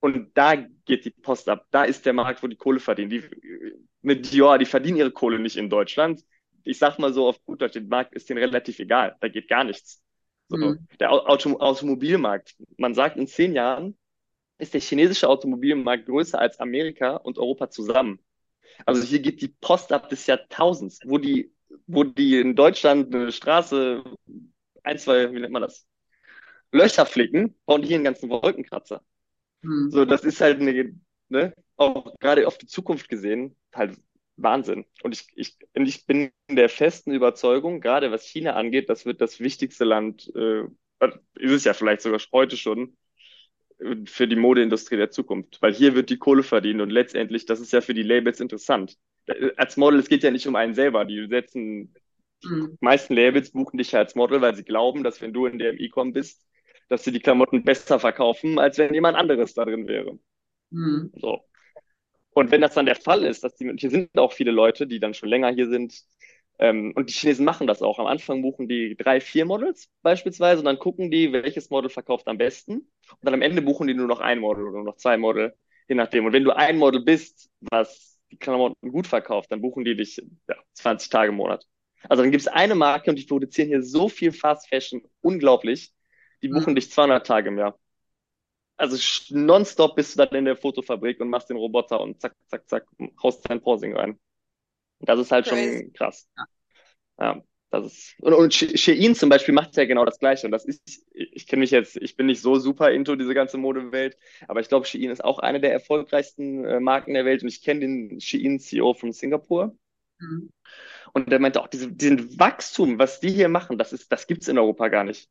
[0.00, 0.54] Und da
[0.86, 1.66] geht die Post ab.
[1.70, 3.10] Da ist der Markt, wo die Kohle verdienen.
[3.10, 3.24] Die,
[4.00, 6.24] mit Dior, die verdienen ihre Kohle nicht in Deutschland.
[6.64, 9.16] Ich sag mal so auf gut Deutsch, der Markt ist denen relativ egal.
[9.20, 10.02] Da geht gar nichts.
[10.48, 10.86] So, Mhm.
[11.00, 12.56] Der Auto, Automobilmarkt.
[12.76, 13.96] Man sagt, in zehn Jahren
[14.58, 18.18] ist der chinesische Automobilmarkt größer als Amerika und Europa zusammen.
[18.86, 21.52] Also hier geht die Post ab des Jahrtausends, wo die,
[21.86, 24.04] wo die in Deutschland eine Straße,
[24.82, 25.86] ein, zwei, wie nennt man das?
[26.72, 29.02] Löcher flicken, bauen hier einen ganzen Wolkenkratzer.
[29.62, 29.90] Hm.
[29.90, 30.94] So, das ist halt eine,
[31.28, 33.98] ne, auch gerade auf die Zukunft gesehen, halt
[34.38, 34.86] Wahnsinn.
[35.02, 39.20] Und ich, ich, und ich bin der festen Überzeugung, gerade was China angeht, das wird
[39.20, 40.64] das wichtigste Land, äh,
[41.36, 42.96] ist es ja vielleicht sogar heute schon,
[43.78, 45.60] äh, für die Modeindustrie der Zukunft.
[45.60, 48.96] Weil hier wird die Kohle verdient und letztendlich, das ist ja für die Labels interessant.
[49.26, 51.04] Äh, Als Model, es geht ja nicht um einen selber.
[51.04, 51.94] Die setzen,
[52.42, 55.58] die meisten Labels buchen dich ja als Model, weil sie glauben, dass wenn du in
[55.58, 56.44] der E-Com bist,
[56.88, 60.18] dass sie die Klamotten besser verkaufen, als wenn jemand anderes da drin wäre.
[60.70, 61.12] Hm.
[61.16, 61.47] So.
[62.38, 64.86] Und wenn das dann der Fall ist, dass die, und hier sind auch viele Leute,
[64.86, 66.02] die dann schon länger hier sind,
[66.58, 67.98] ähm, und die Chinesen machen das auch.
[67.98, 72.26] Am Anfang buchen die drei, vier Models beispielsweise und dann gucken die, welches Model verkauft
[72.28, 72.74] am besten.
[72.78, 75.54] Und dann am Ende buchen die nur noch ein Model oder nur noch zwei Model,
[75.88, 76.26] je nachdem.
[76.26, 80.16] Und wenn du ein Model bist, was die Klamotten gut verkauft, dann buchen die dich
[80.48, 81.64] ja, 20 Tage im Monat.
[82.08, 85.92] Also dann gibt es eine Marke und die produzieren hier so viel Fast Fashion, unglaublich.
[86.42, 86.74] Die buchen Mhm.
[86.74, 87.78] dich 200 Tage im Jahr.
[88.78, 88.96] Also
[89.30, 92.86] nonstop bist du dann in der Fotofabrik und machst den Roboter und zack, zack, zack,
[93.22, 94.18] haust dein Posing rein.
[95.00, 95.82] Das ist halt Crazy.
[95.82, 96.28] schon krass.
[97.18, 98.14] Ja, das ist.
[98.20, 100.46] Und, und She- Shein zum Beispiel macht ja genau das Gleiche.
[100.46, 103.58] Und das ist, ich, kenne mich jetzt, ich bin nicht so super into diese ganze
[103.58, 107.42] Modewelt, aber ich glaube, Shein ist auch eine der erfolgreichsten äh, Marken der Welt.
[107.42, 109.76] Und ich kenne den Shein-CEO von Singapur.
[110.20, 110.50] Hm.
[111.12, 114.48] Und der meinte auch, diese, diesen Wachstum, was die hier machen, das ist, das gibt's
[114.48, 115.28] in Europa gar nicht.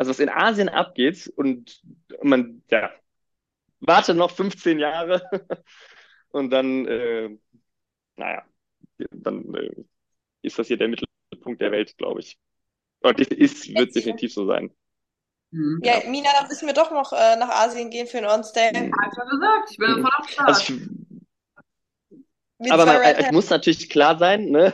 [0.00, 1.82] Also was in Asien abgeht und
[2.22, 2.90] man, ja,
[3.80, 5.20] warte noch 15 Jahre
[6.30, 7.28] und dann, äh,
[8.16, 8.42] naja,
[9.10, 9.84] dann äh,
[10.40, 12.38] ist das hier der Mittelpunkt der Welt, glaube ich.
[13.00, 14.74] Und das ist, wird definitiv so sein.
[15.50, 15.82] Mhm.
[15.84, 18.72] Ja, Mina, dann müssen wir doch noch äh, nach Asien gehen für einen On-Stay.
[18.72, 20.48] Ja, ich schon gesagt, ich bin voll am Start.
[20.48, 20.74] Also
[22.58, 24.72] ich, aber man, es muss natürlich klar sein, ne?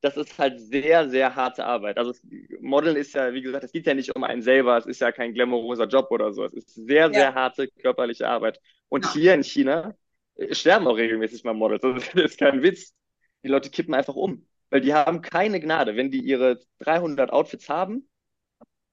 [0.00, 1.98] Das ist halt sehr, sehr harte Arbeit.
[1.98, 2.14] Also
[2.60, 5.12] Modeln ist ja, wie gesagt, es geht ja nicht um einen selber, es ist ja
[5.12, 6.44] kein glamouröser Job oder so.
[6.44, 7.34] Es ist sehr, sehr ja.
[7.34, 8.60] harte körperliche Arbeit.
[8.88, 9.12] Und ja.
[9.12, 9.94] hier in China
[10.36, 11.82] äh, sterben auch regelmäßig mal Models.
[11.82, 12.94] Das ist kein Witz.
[13.42, 15.96] Die Leute kippen einfach um, weil die haben keine Gnade.
[15.96, 18.08] Wenn die ihre 300 Outfits haben,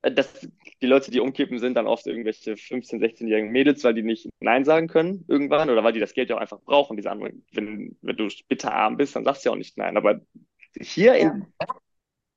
[0.02, 0.48] äh, das,
[0.82, 4.65] die Leute, die umkippen, sind dann oft irgendwelche 15-, 16-jährigen Mädels, weil die nicht Nein
[4.65, 6.98] sagen können irgendwann oder weil die das Geld ja auch einfach brauchen.
[6.98, 9.96] Diese anderen, wenn, wenn du bitterarm bist, dann sagst du ja auch nicht Nein.
[9.96, 10.22] Aber
[10.82, 11.46] hier, in,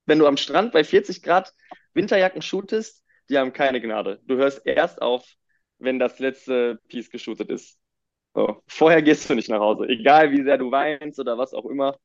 [0.05, 1.53] wenn du am Strand bei 40 Grad
[1.93, 4.19] Winterjacken shootest, die haben keine Gnade.
[4.25, 5.25] Du hörst erst auf,
[5.79, 7.79] wenn das letzte Piece geshootet ist.
[8.33, 8.61] So.
[8.67, 9.87] Vorher gehst du nicht nach Hause.
[9.87, 11.97] Egal wie sehr du weinst oder was auch immer.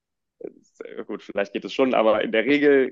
[1.06, 2.90] Gut, vielleicht geht es schon, aber in der Regel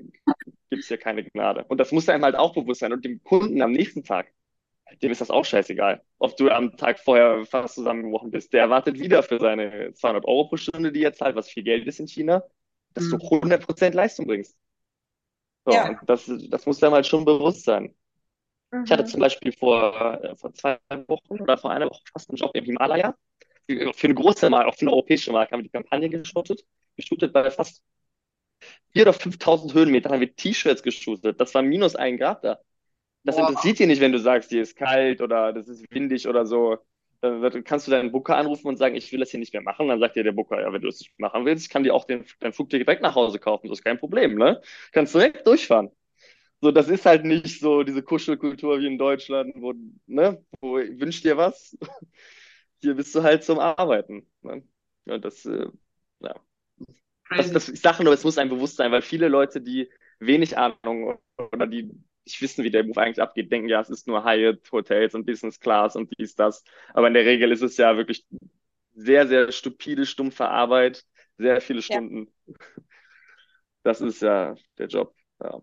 [0.69, 1.65] gibt es hier keine Gnade.
[1.67, 2.93] Und das muss einem halt auch bewusst sein.
[2.93, 4.31] Und dem Kunden am nächsten Tag,
[5.01, 6.01] dem ist das auch scheißegal.
[6.17, 8.53] Ob du am Tag vorher fast zusammengebrochen bist.
[8.53, 11.85] Der erwartet wieder für seine 200 Euro pro Stunde, die er zahlt, was viel Geld
[11.87, 12.43] ist in China
[12.95, 13.11] dass mhm.
[13.11, 14.57] du 100% Leistung bringst.
[15.65, 15.99] So, ja.
[16.05, 17.93] das, das muss einem halt schon bewusst sein.
[18.71, 18.83] Mhm.
[18.85, 19.07] Ich hatte mhm.
[19.07, 22.65] zum Beispiel vor, äh, vor zwei Wochen oder vor einer Woche fast einen Job im
[22.65, 23.15] Himalaya.
[23.67, 26.65] Für, für eine große Marke, auch für eine europäische Marke haben wir die Kampagne geshootet.
[26.95, 27.81] Geshootet bei fast
[28.95, 31.39] 4.000 oder 5.000 Höhenmetern haben wir T-Shirts geshootet.
[31.41, 32.59] Das war minus ein Grad da.
[33.23, 33.49] Das Boah.
[33.49, 36.77] interessiert dir nicht, wenn du sagst, hier ist kalt oder das ist windig oder so
[37.63, 39.87] kannst du deinen Booker anrufen und sagen, ich will das hier nicht mehr machen.
[39.87, 41.93] Dann sagt dir der Booker, ja, wenn du es nicht machen willst, ich kann dir
[41.93, 43.67] auch den, dein Flugticket direkt nach Hause kaufen.
[43.67, 44.61] Das ist kein Problem, ne?
[44.91, 45.91] Kannst direkt durchfahren.
[46.61, 49.73] So, das ist halt nicht so diese Kuschelkultur wie in Deutschland, wo,
[50.07, 51.77] ne, wo wünsch dir was.
[52.81, 54.27] Hier bist du halt zum Arbeiten.
[54.41, 54.63] Ne?
[55.05, 55.67] Ja, das, äh,
[56.21, 56.35] ja.
[57.29, 60.57] Das, das, ich sage nur, es muss einem bewusst sein, weil viele Leute, die wenig
[60.57, 61.91] Ahnung oder die
[62.25, 65.25] nicht wissen, wie der Move eigentlich abgeht, denken, ja, es ist nur Hyatt, Hotels und
[65.25, 66.63] Business Class und dies, das.
[66.93, 68.25] Aber in der Regel ist es ja wirklich
[68.93, 71.05] sehr, sehr stupide, stumpfe Arbeit,
[71.37, 72.31] sehr viele Stunden.
[72.47, 72.53] Ja.
[73.83, 75.13] Das ist ja der Job.
[75.43, 75.61] Ja.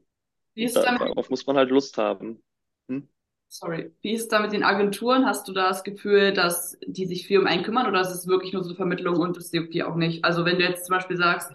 [0.54, 2.42] Wie ist da, darauf muss man halt Lust haben.
[2.88, 3.08] Hm?
[3.48, 3.92] Sorry.
[4.00, 5.26] Wie ist es da mit den Agenturen?
[5.26, 8.28] Hast du da das Gefühl, dass die sich viel um einen kümmern oder ist es
[8.28, 10.24] wirklich nur so eine Vermittlung und das juckt die auch nicht?
[10.24, 11.50] Also wenn du jetzt zum Beispiel sagst,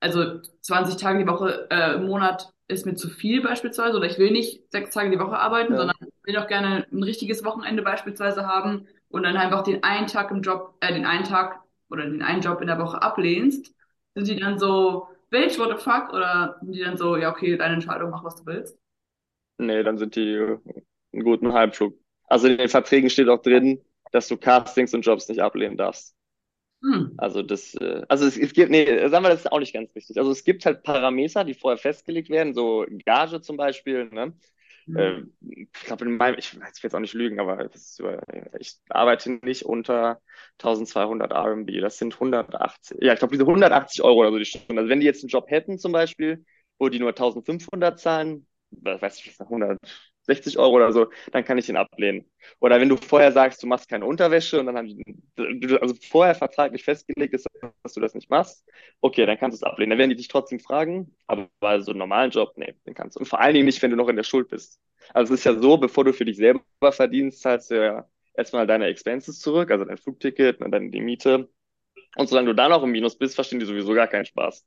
[0.00, 4.18] also 20 Tage die Woche äh, im Monat ist mir zu viel beispielsweise oder ich
[4.18, 5.78] will nicht sechs Tage die Woche arbeiten, ja.
[5.78, 10.30] sondern will doch gerne ein richtiges Wochenende beispielsweise haben und dann einfach den einen Tag
[10.30, 13.72] im Job, äh, den einen Tag oder den einen Job in der Woche ablehnst,
[14.14, 16.12] sind die dann so, Bitch, what the fuck?
[16.12, 18.78] Oder sind die dann so, ja, okay, deine Entscheidung, mach was du willst?
[19.58, 20.36] Nee, dann sind die
[21.12, 21.94] einen guten Halbflug.
[22.26, 23.80] Also in den Verträgen steht auch drin,
[24.12, 26.14] dass du Castings und Jobs nicht ablehnen darfst.
[26.86, 27.14] Hm.
[27.16, 29.94] Also das, äh, also es, es gibt, nee, sagen wir, das ist auch nicht ganz
[29.94, 30.18] richtig.
[30.18, 34.32] Also es gibt halt Parameter, die vorher festgelegt werden, so Gage zum Beispiel, ne?
[34.86, 34.96] Hm.
[34.96, 35.22] Äh,
[35.72, 37.68] ich glaube, in meinem, ich weiß jetzt auch nicht lügen, aber
[38.60, 40.20] ich arbeite nicht unter
[40.58, 41.80] 1200 RMB.
[41.80, 44.80] Das sind 180, ja, ich glaube, diese 180 Euro oder so die Stunde.
[44.80, 46.44] Also wenn die jetzt einen Job hätten zum Beispiel,
[46.78, 49.78] wo die nur 1500 zahlen, weiß ich, 100,
[50.26, 52.24] 60 Euro oder so, dann kann ich ihn ablehnen.
[52.60, 56.34] Oder wenn du vorher sagst, du machst keine Unterwäsche und dann haben die, also vorher
[56.34, 57.46] vertraglich festgelegt ist,
[57.82, 58.64] dass du das nicht machst,
[59.00, 59.90] okay, dann kannst du es ablehnen.
[59.90, 61.48] Dann werden die dich trotzdem fragen, aber
[61.80, 63.20] so einem normalen Job, nee, den kannst du.
[63.20, 64.80] Und vor allen Dingen nicht, wenn du noch in der Schuld bist.
[65.14, 66.62] Also es ist ja so, bevor du für dich selber
[66.92, 71.48] verdienst, zahlst du ja erstmal deine Expenses zurück, also dein Flugticket und dann die Miete.
[72.16, 74.64] Und solange du da noch im Minus bist, verstehen die sowieso gar keinen Spaß.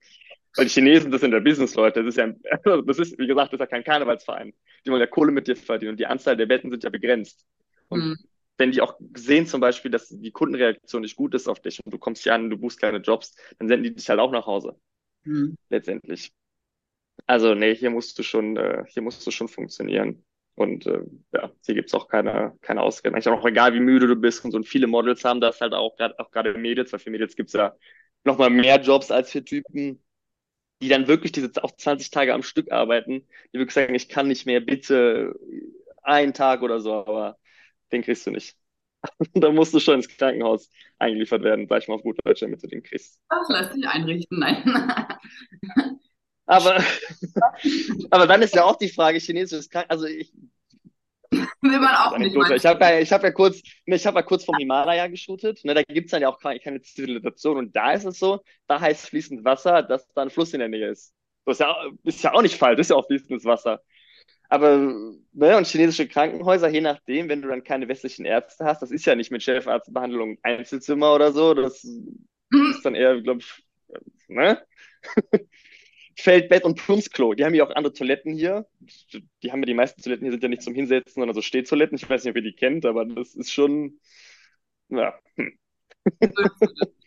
[0.55, 2.33] Weil die Chinesen, das sind ja Business-Leute, das ist ja,
[2.81, 4.53] das ist, wie gesagt, das ist ja kein Karnevalsverein.
[4.85, 7.45] Die wollen ja Kohle mit dir verdienen und die Anzahl der Betten sind ja begrenzt.
[7.87, 8.17] Und mhm.
[8.57, 11.93] wenn die auch sehen zum Beispiel, dass die Kundenreaktion nicht gut ist auf dich und
[11.93, 14.47] du kommst hier an, du buchst keine Jobs, dann senden die dich halt auch nach
[14.47, 14.75] Hause.
[15.23, 15.55] Mhm.
[15.69, 16.31] Letztendlich.
[17.25, 20.23] Also, nee, hier musst du schon, äh, hier musst du schon funktionieren.
[20.55, 23.15] Und äh, ja, hier gibt's auch keine, keine Ausreden.
[23.15, 24.57] Eigentlich auch egal, wie müde du bist und so.
[24.57, 27.53] Und viele Models haben das halt auch gerade auch gerade Mädels, weil für Mädels gibt's
[27.53, 27.75] ja
[28.25, 30.03] nochmal mehr Jobs als für Typen
[30.81, 34.27] die dann wirklich diese auch 20 Tage am Stück arbeiten, die wirklich sagen, ich kann
[34.27, 35.35] nicht mehr, bitte
[36.03, 37.37] einen Tag oder so, aber
[37.91, 38.55] den kriegst du nicht.
[39.33, 42.61] da musst du schon ins Krankenhaus eingeliefert werden, sag ich mal auf gut Deutsch, damit
[42.63, 43.19] du den kriegst.
[43.29, 44.63] Das lässt sich einrichten, nein.
[46.45, 46.83] aber,
[48.09, 50.33] aber dann ist ja auch die Frage, chinesisches Krankenhaus, also ich,
[51.61, 52.35] Will man auch nicht.
[52.35, 55.63] Ich habe ja, ich hab ja kurz, ich habe ja kurz vom Himalaya geshootet.
[55.65, 57.57] Ne, da gibt's dann ja auch keine, keine Zivilisation.
[57.57, 60.69] Und da ist es so, da heißt fließend Wasser, dass da ein Fluss in der
[60.69, 61.13] Nähe ist.
[61.45, 63.81] Das ist ja, ist ja auch nicht falsch, das ist ja auch fließendes Wasser.
[64.49, 64.77] Aber,
[65.33, 69.05] ne, und chinesische Krankenhäuser, je nachdem, wenn du dann keine westlichen Ärzte hast, das ist
[69.05, 73.63] ja nicht mit Chefarztbehandlung Einzelzimmer oder so, das ist dann eher, glaube ich,
[74.27, 74.61] ne?
[76.21, 77.33] Feldbett und Plumpsklo.
[77.33, 78.67] Die haben ja auch andere Toiletten hier.
[79.43, 81.97] Die haben ja die meisten Toiletten hier sind ja nicht zum Hinsetzen, sondern so Stehtoiletten.
[81.97, 83.99] Ich weiß nicht, ob ihr die kennt, aber das ist schon,
[84.89, 85.13] ja.
[85.35, 85.57] Hm.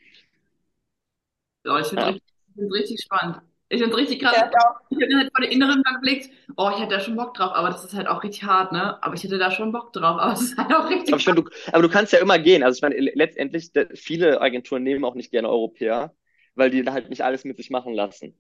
[1.65, 3.41] Ja, ich finde es richtig, richtig spannend.
[3.69, 4.35] Ich finde es richtig krass.
[4.37, 4.51] Ja,
[4.91, 7.71] ich hätte halt vor der inneren geblickt, oh, ich hätte da schon Bock drauf, aber
[7.71, 9.03] das ist halt auch richtig hart, ne?
[9.03, 11.49] Aber ich hätte da schon Bock drauf, aber es ist halt auch richtig aber, du,
[11.73, 12.63] aber du kannst ja immer gehen.
[12.63, 16.15] Also ich meine, letztendlich, viele Agenturen nehmen auch nicht gerne Europäer,
[16.55, 18.37] weil die da halt nicht alles mit sich machen lassen.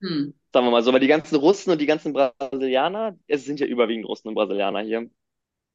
[0.00, 0.34] Hm.
[0.52, 3.66] Sagen wir mal so, weil die ganzen Russen und die ganzen Brasilianer, es sind ja
[3.66, 5.10] überwiegend Russen und Brasilianer hier,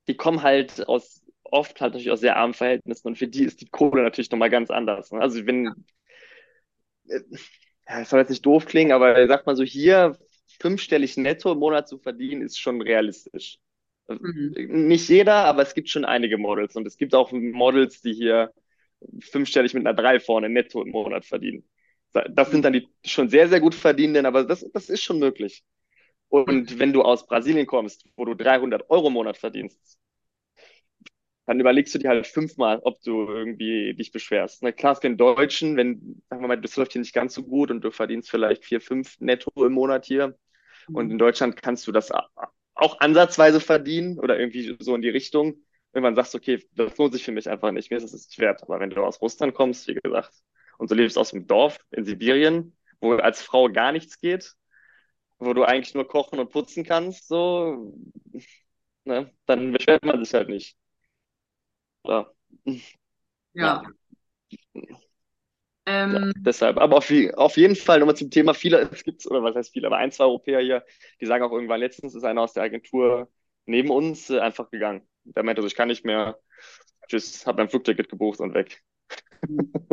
[0.07, 3.61] die kommen halt aus, oft halt natürlich aus sehr armen Verhältnissen und für die ist
[3.61, 5.11] die Kohle natürlich nochmal ganz anders.
[5.11, 5.19] Ne?
[5.21, 5.85] Also wenn,
[7.07, 7.19] äh,
[7.87, 10.17] ja, das soll jetzt nicht doof klingen, aber sagt man so, hier
[10.59, 13.59] fünfstellig netto im Monat zu verdienen, ist schon realistisch.
[14.07, 14.87] Mhm.
[14.87, 18.53] Nicht jeder, aber es gibt schon einige Models und es gibt auch Models, die hier
[19.21, 21.63] fünfstellig mit einer drei vorne netto im Monat verdienen.
[22.13, 25.63] Das sind dann die schon sehr, sehr gut verdienenden, aber das, das ist schon möglich.
[26.29, 29.99] Und wenn du aus Brasilien kommst, wo du 300 Euro im Monat verdienst,
[31.45, 34.63] dann überlegst du dir halt fünfmal, ob du irgendwie dich beschwerst.
[34.63, 37.43] Na klar, für den Deutschen, wenn, sagen wir mal, das läuft hier nicht ganz so
[37.43, 40.37] gut und du verdienst vielleicht vier, fünf netto im Monat hier.
[40.87, 42.11] Und in Deutschland kannst du das
[42.75, 45.55] auch ansatzweise verdienen oder irgendwie so in die Richtung.
[45.91, 48.39] Wenn man sagt, okay, das lohnt sich für mich einfach nicht, mir ist es nicht
[48.39, 48.63] wert.
[48.63, 50.33] Aber wenn du aus Russland kommst, wie gesagt,
[50.77, 54.53] und du lebst aus dem Dorf in Sibirien, wo als Frau gar nichts geht,
[55.39, 57.93] wo du eigentlich nur kochen und putzen kannst, so,
[59.05, 60.77] ne, dann beschwert man sich halt nicht.
[62.03, 62.27] Ja.
[63.53, 63.83] Ja.
[65.85, 69.43] Ähm, ja, deshalb, aber auf, auf jeden Fall nochmal zum Thema viele, es gibt, oder
[69.43, 70.85] was heißt viele, aber ein, zwei Europäer hier,
[71.19, 73.29] die sagen auch irgendwann, letztens ist einer aus der Agentur
[73.65, 75.05] neben uns äh, einfach gegangen.
[75.25, 76.39] Der meinte, also ich kann nicht mehr,
[77.07, 78.81] tschüss, hab mein Flugticket gebucht und weg.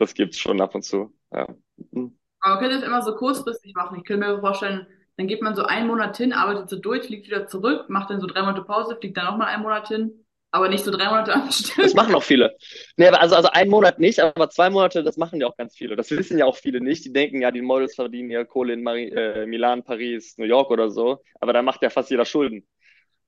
[0.00, 1.12] Das gibt's schon ab und zu.
[1.30, 1.46] Ja.
[1.92, 2.18] Mhm.
[2.40, 3.98] Aber man könnte es immer so kurzfristig machen.
[3.98, 4.86] Ich könnte mir vorstellen,
[5.18, 8.18] dann geht man so einen Monat hin, arbeitet so durch, fliegt wieder zurück, macht dann
[8.18, 11.34] so drei Monate Pause, fliegt dann nochmal einen Monat hin, aber nicht so drei Monate
[11.34, 11.76] am Stück.
[11.76, 12.56] Das machen auch viele.
[12.96, 15.96] Nee, also, also einen Monat nicht, aber zwei Monate, das machen ja auch ganz viele.
[15.96, 17.04] Das wissen ja auch viele nicht.
[17.04, 20.70] Die denken, ja, die Models verdienen ja Kohle in Mari äh, Milan, Paris, New York
[20.70, 21.22] oder so.
[21.40, 22.66] Aber da macht ja fast jeder Schulden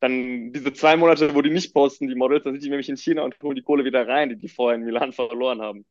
[0.02, 2.96] dann diese zwei Monate, wo die nicht posten, die Models, dann sind die nämlich in
[2.96, 5.87] China und holen die Kohle wieder rein, die die vorher in Milan verloren haben.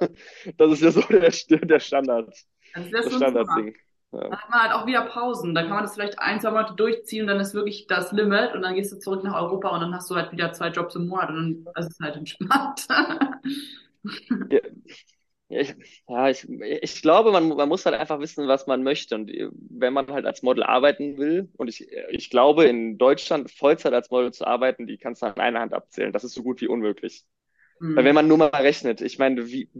[0.58, 1.30] das ist ja so der,
[1.66, 2.34] der Standard.
[2.74, 3.74] Das, das Standardding.
[4.12, 4.20] Ja.
[4.20, 5.54] Dann hat man halt auch wieder Pausen.
[5.54, 8.54] Dann kann man das vielleicht ein, zwei Monate durchziehen und dann ist wirklich das Limit
[8.54, 10.94] und dann gehst du zurück nach Europa und dann hast du halt wieder zwei Jobs
[10.94, 12.86] im Monat und dann ist es halt entspannt.
[14.50, 14.60] ja,
[15.48, 15.76] ja, ich,
[16.08, 19.14] ja, ich, ich glaube, man, man muss halt einfach wissen, was man möchte.
[19.14, 23.92] Und wenn man halt als Model arbeiten will, und ich, ich glaube, in Deutschland Vollzeit
[23.92, 26.12] als Model zu arbeiten, die kannst du an einer Hand abzählen.
[26.12, 27.24] Das ist so gut wie unmöglich.
[27.80, 27.96] Mhm.
[27.96, 29.70] Weil wenn man nur mal rechnet, ich meine, wie,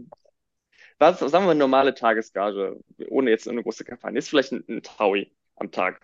[0.99, 2.79] was, sagen wir mal, eine normale Tagesgage,
[3.09, 6.01] ohne jetzt eine große Kampagne, ist vielleicht ein, ein Taui am Tag.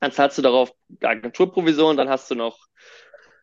[0.00, 2.66] Dann zahlst du darauf Agenturprovision, dann hast du noch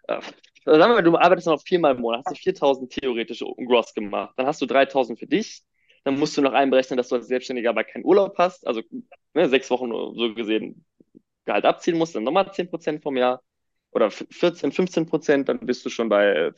[0.08, 0.21] äh,
[0.65, 4.34] sagen wir mal, du arbeitest noch viermal im Monat, hast du 4000 theoretisch gross gemacht.
[4.38, 5.63] Dann hast du 3000 für dich.
[6.04, 8.67] Dann musst du noch einberechnen, dass du als Selbstständiger aber keinen Urlaub hast.
[8.67, 8.82] Also
[9.34, 10.86] ne, sechs Wochen so gesehen
[11.45, 13.41] Gehalt abziehen musst, dann nochmal 10 Prozent vom Jahr
[13.91, 16.52] oder 14, 15 Prozent, dann bist du schon bei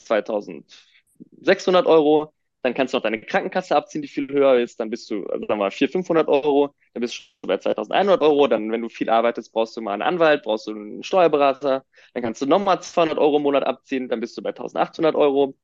[1.18, 2.34] 2600 Euro.
[2.64, 4.80] Dann kannst du noch deine Krankenkasse abziehen, die viel höher ist.
[4.80, 6.74] Dann bist du, also sagen wir mal, 400, 500 Euro.
[6.94, 8.48] Dann bist du schon bei 2100 Euro.
[8.48, 11.86] Dann, wenn du viel arbeitest, brauchst du mal einen Anwalt, brauchst du einen Steuerberater.
[12.14, 14.10] Dann kannst du nochmal 200 Euro im Monat abziehen.
[14.10, 15.56] Dann bist du bei 1800 Euro.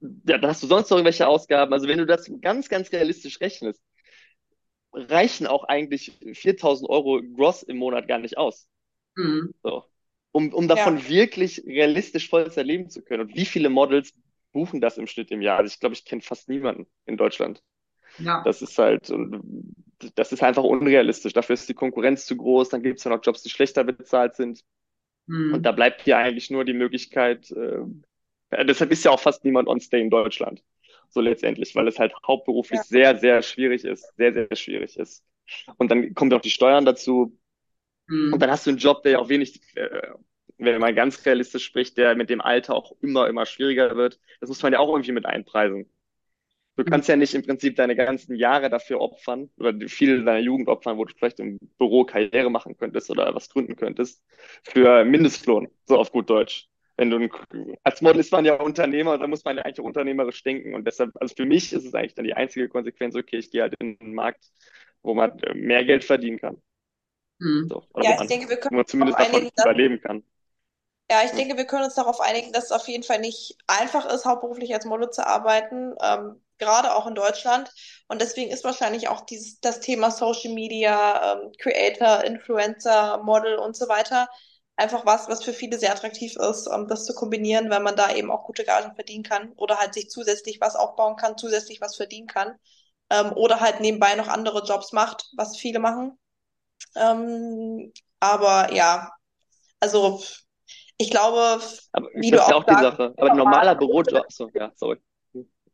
[0.00, 1.72] Ja, dann hast du sonst noch irgendwelche Ausgaben.
[1.72, 3.80] Also wenn du das ganz, ganz realistisch rechnest,
[4.92, 8.68] reichen auch eigentlich 4000 Euro gross im Monat gar nicht aus.
[9.16, 9.54] Mhm.
[9.62, 9.84] So.
[10.34, 11.08] Um, um davon ja.
[11.08, 13.28] wirklich realistisch Vollzeit leben zu können.
[13.28, 14.12] Und wie viele Models
[14.50, 15.58] buchen das im Schnitt im Jahr.
[15.58, 17.62] Also ich glaube, ich kenne fast niemanden in Deutschland.
[18.18, 18.42] Ja.
[18.42, 19.12] Das ist halt,
[20.16, 21.34] das ist einfach unrealistisch.
[21.34, 22.68] Dafür ist die Konkurrenz zu groß.
[22.70, 24.64] Dann gibt es ja noch Jobs, die schlechter bezahlt sind.
[25.28, 25.54] Hm.
[25.54, 27.84] Und da bleibt hier eigentlich nur die Möglichkeit, äh,
[28.64, 30.64] deshalb ist ja auch fast niemand on stay in Deutschland.
[31.10, 32.84] So letztendlich, weil es halt hauptberuflich ja.
[32.84, 34.12] sehr, sehr schwierig ist.
[34.16, 35.22] Sehr, sehr schwierig ist.
[35.76, 37.38] Und dann kommt auch die Steuern dazu.
[38.08, 38.32] Hm.
[38.32, 39.88] Und dann hast du einen Job, der ja auch wenig äh,
[40.58, 44.20] wenn man ganz realistisch spricht, der mit dem Alter auch immer, immer schwieriger wird.
[44.40, 45.90] Das muss man ja auch irgendwie mit einpreisen.
[46.76, 46.86] Du mhm.
[46.86, 50.98] kannst ja nicht im Prinzip deine ganzen Jahre dafür opfern oder viel deiner Jugend opfern,
[50.98, 54.22] wo du vielleicht im Büro Karriere machen könntest oder was gründen könntest,
[54.62, 56.68] für Mindestlohn, so auf gut Deutsch.
[56.96, 57.28] Wenn du
[57.82, 60.74] als Model ist man ja Unternehmer, da muss man ja eigentlich unternehmerisch denken.
[60.74, 63.62] Und deshalb, also für mich ist es eigentlich dann die einzige Konsequenz, okay, ich gehe
[63.62, 64.44] halt in den Markt,
[65.02, 66.62] wo man mehr Geld verdienen kann.
[67.44, 67.68] Hm.
[67.68, 70.22] So, ja, ich denke, wir können man zumindest davon einigen, überleben kann.
[71.10, 74.06] Ja, ich denke, wir können uns darauf einigen, dass es auf jeden Fall nicht einfach
[74.06, 77.70] ist, hauptberuflich als Model zu arbeiten, ähm, gerade auch in Deutschland.
[78.08, 83.76] Und deswegen ist wahrscheinlich auch dieses, das Thema Social Media, ähm, Creator, Influencer, Model und
[83.76, 84.28] so weiter
[84.76, 88.12] einfach was, was für viele sehr attraktiv ist, um das zu kombinieren, weil man da
[88.14, 91.96] eben auch gute Gagen verdienen kann oder halt sich zusätzlich was aufbauen kann, zusätzlich was
[91.96, 92.58] verdienen kann
[93.10, 96.18] ähm, oder halt nebenbei noch andere Jobs macht, was viele machen.
[96.96, 99.10] Ähm, aber ja,
[99.80, 100.20] also
[100.96, 101.60] ich glaube,
[101.92, 103.14] aber wie du auch, ja auch sagst, die Sache.
[103.16, 104.98] Aber normaler Bürojob, so, ja, sorry.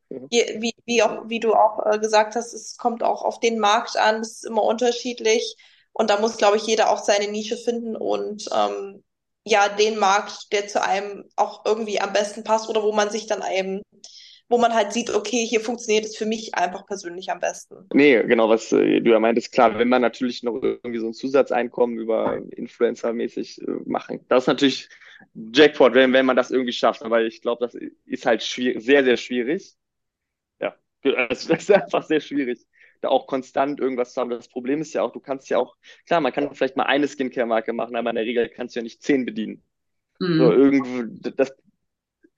[0.08, 3.96] Wie, wie, auch, wie du auch äh, gesagt hast, es kommt auch auf den Markt
[3.96, 5.56] an, es ist immer unterschiedlich.
[5.92, 9.04] Und da muss, glaube ich, jeder auch seine Nische finden und ähm,
[9.44, 13.26] ja, den Markt, der zu einem auch irgendwie am besten passt oder wo man sich
[13.26, 13.82] dann eben,
[14.50, 17.86] wo man halt sieht, okay, hier funktioniert es für mich einfach persönlich am besten.
[17.94, 21.14] Nee, genau, was äh, du ja meintest, klar, wenn man natürlich noch irgendwie so ein
[21.14, 24.88] Zusatzeinkommen über Influencer-mäßig äh, machen, das ist natürlich
[25.54, 29.04] Jackpot, wenn, wenn man das irgendwie schafft, aber ich glaube, das ist halt schwierig, sehr,
[29.04, 29.76] sehr schwierig.
[30.60, 30.74] Ja,
[31.28, 32.66] das ist einfach sehr schwierig
[33.00, 34.28] da auch konstant irgendwas zu haben.
[34.28, 37.08] Das Problem ist ja auch, du kannst ja auch, klar, man kann vielleicht mal eine
[37.08, 39.62] Skincare-Marke machen, aber in der Regel kannst du ja nicht zehn bedienen.
[40.18, 40.36] Mhm.
[40.36, 41.54] So, irgendwo, das,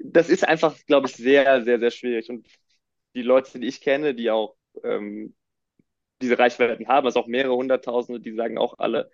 [0.05, 2.31] das ist einfach, glaube ich, sehr, sehr, sehr schwierig.
[2.31, 2.47] Und
[3.15, 5.35] die Leute, die ich kenne, die auch ähm,
[6.21, 9.11] diese Reichweiten haben, also auch mehrere Hunderttausende, die sagen auch alle,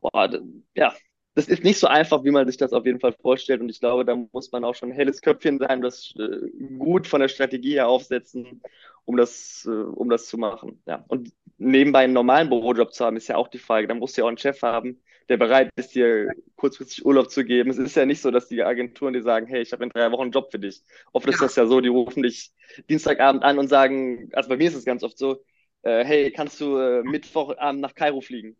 [0.00, 0.30] boah,
[0.74, 0.94] ja,
[1.34, 3.60] das ist nicht so einfach, wie man sich das auf jeden Fall vorstellt.
[3.62, 7.06] Und ich glaube, da muss man auch schon ein helles Köpfchen sein, das äh, gut
[7.06, 8.60] von der Strategie her aufsetzen,
[9.04, 10.82] um das, äh, um das zu machen.
[10.86, 11.04] Ja.
[11.08, 13.88] Und nebenbei einen normalen Bürojob zu haben, ist ja auch die Frage.
[13.88, 17.44] Da musst du ja auch einen Chef haben, der bereit ist, dir kurzfristig Urlaub zu
[17.44, 17.70] geben.
[17.70, 20.10] Es ist ja nicht so, dass die Agenturen dir sagen, hey, ich habe in drei
[20.12, 20.82] Wochen einen Job für dich.
[21.12, 21.32] Oft ja.
[21.32, 22.52] ist das ja so, die rufen dich
[22.88, 25.42] Dienstagabend an und sagen, also bei mir ist es ganz oft so,
[25.82, 28.56] äh, hey, kannst du äh, Mittwochabend nach Kairo fliegen?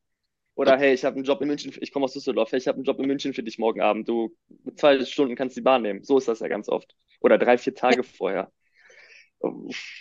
[0.55, 2.77] Oder hey, ich habe einen Job in München, ich komme aus Düsseldorf, hey, ich habe
[2.77, 4.09] einen Job in München für dich morgen Abend.
[4.09, 4.37] Du
[4.77, 6.05] zwei Stunden kannst die Bahn nehmen.
[6.05, 6.95] So ist das ja ganz oft.
[7.21, 8.53] Oder drei, vier Tage vorher.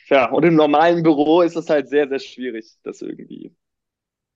[0.08, 3.56] Ja, und im normalen Büro ist es halt sehr, sehr schwierig, das irgendwie.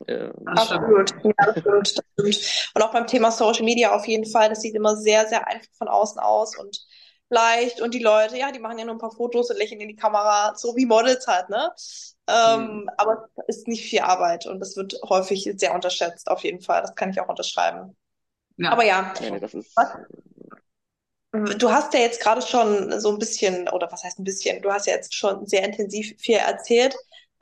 [0.07, 2.71] Äh, absolut, ja, das stimmt, das stimmt.
[2.75, 5.71] Und auch beim Thema Social Media auf jeden Fall, das sieht immer sehr, sehr einfach
[5.77, 6.79] von außen aus und
[7.29, 9.87] leicht und die Leute, ja, die machen ja nur ein paar Fotos und lächeln in
[9.87, 11.71] die Kamera, so wie Models halt, ne?
[12.27, 12.89] Ähm, mhm.
[12.97, 16.81] Aber es ist nicht viel Arbeit und das wird häufig sehr unterschätzt, auf jeden Fall.
[16.81, 17.95] Das kann ich auch unterschreiben.
[18.57, 18.71] Ja.
[18.71, 19.71] Aber ja, ja das ist...
[19.75, 19.89] was,
[21.57, 24.71] du hast ja jetzt gerade schon so ein bisschen, oder was heißt ein bisschen, du
[24.71, 26.95] hast ja jetzt schon sehr intensiv viel erzählt.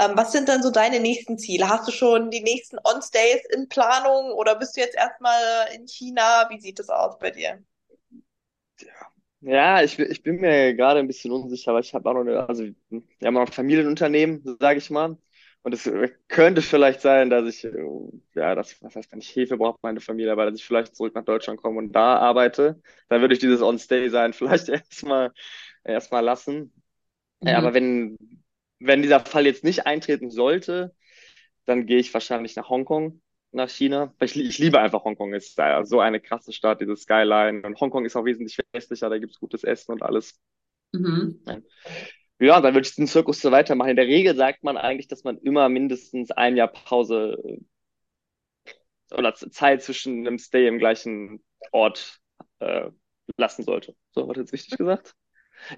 [0.06, 1.70] Ähm, was sind dann so deine nächsten Ziele?
[1.70, 5.40] Hast du schon die nächsten On-Stays in Planung oder bist du jetzt erstmal
[5.76, 6.48] in China?
[6.50, 7.64] Wie sieht das aus bei dir?
[9.42, 12.48] Ja, ich, ich bin mir gerade ein bisschen unsicher, weil ich habe auch noch eine,
[12.48, 15.18] also wir haben noch ein Familienunternehmen, sage ich mal.
[15.64, 15.90] Und es
[16.30, 17.64] könnte vielleicht sein, dass ich,
[18.36, 21.14] ja, das, was heißt, wenn ich Hefe brauche, meine Familie, aber dass ich vielleicht zurück
[21.16, 25.32] nach Deutschland komme und da arbeite, dann würde ich dieses On-Stay sein vielleicht erstmal
[25.84, 26.74] erstmal lassen.
[27.42, 28.43] Ja, aber wenn,
[28.84, 30.94] wenn dieser Fall jetzt nicht eintreten sollte,
[31.66, 34.14] dann gehe ich wahrscheinlich nach Hongkong nach China.
[34.20, 35.34] Ich, ich liebe einfach Hongkong.
[35.34, 37.62] Es ist so eine krasse Stadt, diese Skyline.
[37.66, 40.40] Und Hongkong ist auch wesentlich westlicher, da gibt's gutes Essen und alles.
[40.92, 41.42] Mhm.
[42.40, 43.92] Ja, dann würde ich den Zirkus so weitermachen.
[43.92, 47.38] In der Regel sagt man eigentlich, dass man immer mindestens ein Jahr Pause
[49.12, 52.20] oder Zeit zwischen einem Stay im gleichen Ort
[52.60, 52.90] äh,
[53.38, 53.96] lassen sollte.
[54.12, 55.16] So, hat jetzt richtig gesagt?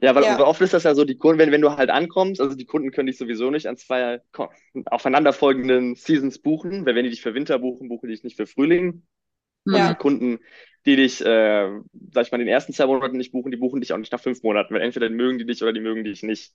[0.01, 0.39] Ja, weil ja.
[0.39, 2.91] oft ist das ja so, die Kunden, wenn, wenn du halt ankommst, also die Kunden
[2.91, 4.21] können dich sowieso nicht an zwei
[4.85, 8.47] aufeinanderfolgenden Seasons buchen, weil wenn die dich für Winter buchen, buchen die dich nicht für
[8.47, 9.03] Frühling.
[9.65, 9.87] Ja.
[9.87, 10.39] Und die Kunden,
[10.85, 11.69] die dich, äh,
[12.11, 14.11] sag ich mal, in den ersten zwei Monaten nicht buchen, die buchen dich auch nicht
[14.11, 16.53] nach fünf Monaten, weil entweder mögen die dich oder die mögen dich nicht.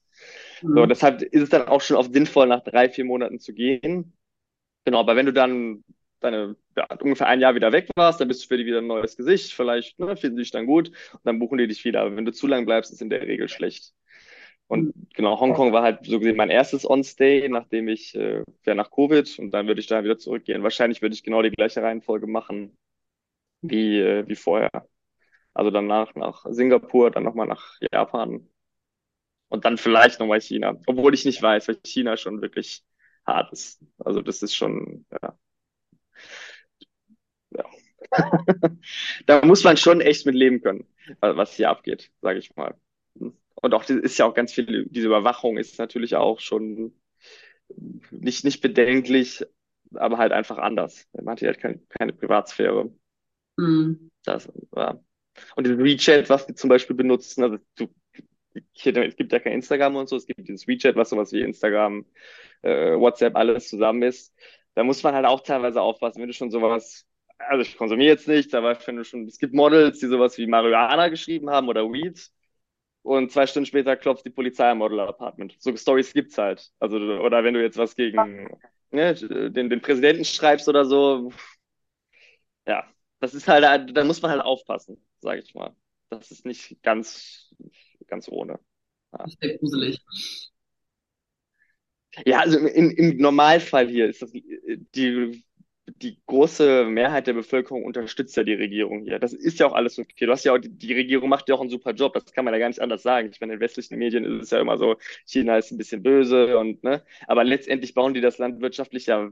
[0.62, 0.74] Mhm.
[0.74, 4.12] So, deshalb ist es dann auch schon oft sinnvoll, nach drei, vier Monaten zu gehen.
[4.84, 5.84] Genau, aber wenn du dann
[6.20, 8.86] deine ja, ungefähr ein Jahr wieder weg warst, dann bist du für die wieder ein
[8.86, 12.02] neues Gesicht, vielleicht ne, finden sie dich dann gut und dann buchen die dich wieder.
[12.02, 13.92] Aber wenn du zu lang bleibst, ist in der Regel schlecht.
[14.68, 18.90] Und genau, Hongkong war halt so gesehen mein erstes On-Stay, nachdem ich äh, ja nach
[18.90, 20.62] Covid und dann würde ich da wieder zurückgehen.
[20.62, 22.76] Wahrscheinlich würde ich genau die gleiche Reihenfolge machen
[23.62, 24.70] wie, äh, wie vorher.
[25.54, 28.48] Also danach nach Singapur, dann nochmal nach Japan
[29.48, 30.76] und dann vielleicht nochmal China.
[30.86, 32.84] Obwohl ich nicht weiß, weil China schon wirklich
[33.26, 33.82] hart ist.
[33.98, 35.38] Also das ist schon, ja, ja.
[39.26, 40.86] da muss man schon echt mit leben können,
[41.20, 42.74] was hier abgeht, sage ich mal.
[43.14, 46.94] Und auch ist ja auch ganz viel, diese Überwachung ist natürlich auch schon
[48.10, 49.44] nicht, nicht bedenklich,
[49.94, 51.06] aber halt einfach anders.
[51.12, 52.90] Man hat hier halt keine, keine Privatsphäre.
[53.56, 54.10] Mhm.
[54.24, 55.00] Das, ja.
[55.56, 57.88] Und dieses WeChat, was die zum Beispiel benutzen, also du,
[58.72, 61.40] hier, es gibt ja kein Instagram und so, es gibt dieses WeChat, was sowas wie
[61.42, 62.04] Instagram,
[62.62, 64.34] äh, WhatsApp, alles zusammen ist.
[64.74, 67.06] da muss man halt auch teilweise aufpassen, wenn du schon sowas,
[67.48, 70.46] also ich konsumiere jetzt nichts, aber wenn du schon, es gibt Models, die sowas wie
[70.46, 72.30] Marihuana geschrieben haben oder Weed
[73.02, 75.56] und zwei Stunden später klopft die Polizei am Model-Apartment.
[75.58, 76.70] So Stories gibt's halt.
[76.78, 78.48] Also, oder wenn du jetzt was gegen
[78.90, 81.32] ne, den, den Präsidenten schreibst oder so,
[82.66, 82.84] ja,
[83.20, 85.74] das ist halt, da muss man halt aufpassen, sage ich mal.
[86.10, 87.54] Das ist nicht ganz,
[88.06, 88.58] ganz ohne.
[89.12, 89.24] Ja.
[89.40, 90.00] Sehr gruselig.
[92.26, 95.44] Ja, also im, im Normalfall hier ist das die,
[95.96, 99.18] die große Mehrheit der Bevölkerung unterstützt ja die Regierung hier.
[99.18, 100.26] Das ist ja auch alles okay.
[100.26, 102.14] Du hast ja auch, die, Regierung macht ja auch einen super Job.
[102.14, 103.30] Das kann man ja gar nicht anders sagen.
[103.32, 106.58] Ich meine, in westlichen Medien ist es ja immer so, China ist ein bisschen böse
[106.58, 109.30] und, ne, aber letztendlich bauen die das Land wirtschaftlich ja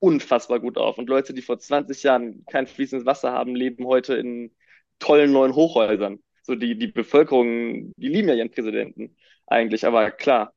[0.00, 0.98] unfassbar gut auf.
[0.98, 4.54] Und Leute, die vor 20 Jahren kein fließendes Wasser haben, leben heute in
[4.98, 6.18] tollen neuen Hochhäusern.
[6.42, 9.16] So die, die Bevölkerung, die lieben ja ihren Präsidenten
[9.46, 9.86] eigentlich.
[9.86, 10.54] Aber klar,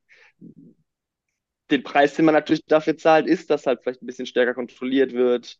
[1.72, 5.12] den Preis, den man natürlich dafür zahlt, ist, dass halt vielleicht ein bisschen stärker kontrolliert
[5.12, 5.58] wird,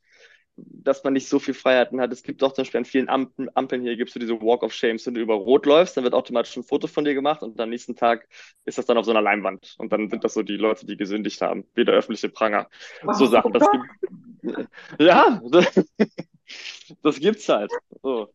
[0.56, 2.12] dass man nicht so viel Freiheiten hat.
[2.12, 4.62] Es gibt auch zum Beispiel an vielen Ampeln, Ampeln hier, gibt es so diese Walk
[4.62, 7.42] of Shame, wenn du über Rot läufst, dann wird automatisch ein Foto von dir gemacht
[7.42, 8.28] und am nächsten Tag
[8.64, 9.74] ist das dann auf so einer Leinwand.
[9.78, 12.68] Und dann sind das so die Leute, die gesündigt haben, wie der öffentliche Pranger.
[13.12, 13.52] So Sachen.
[13.52, 15.84] Das gibt, ja, das,
[17.02, 17.70] das gibt's halt.
[18.02, 18.32] So.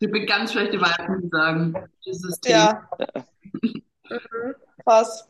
[0.00, 1.74] Ich bin ganz schlechte Werbung sagen.
[2.04, 2.88] Dieses ja.
[4.10, 4.54] Mhm.
[4.84, 5.28] Krass.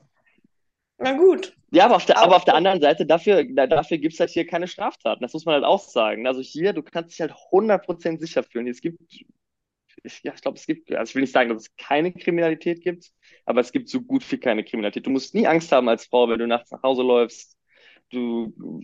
[0.98, 1.56] Na gut.
[1.70, 4.46] Ja, aber auf der, aber auf der anderen Seite, dafür, dafür gibt es halt hier
[4.46, 5.22] keine Straftaten.
[5.22, 6.26] Das muss man halt auch sagen.
[6.26, 8.66] Also hier, du kannst dich halt 100% sicher fühlen.
[8.66, 9.00] Es gibt,
[10.02, 12.82] ich, ja, ich glaube, es gibt, also ich will nicht sagen, dass es keine Kriminalität
[12.82, 13.12] gibt,
[13.44, 15.06] aber es gibt so gut wie keine Kriminalität.
[15.06, 17.56] Du musst nie Angst haben als Frau, wenn du nachts nach Hause läufst.
[18.10, 18.80] Du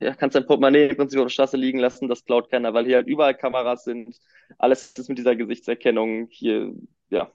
[0.00, 2.86] ja, kannst dein Portemonnaie im Prinzip auf der Straße liegen lassen, das klaut keiner, weil
[2.86, 4.18] hier halt überall Kameras sind.
[4.58, 6.72] Alles ist mit dieser Gesichtserkennung hier,
[7.10, 7.32] ja.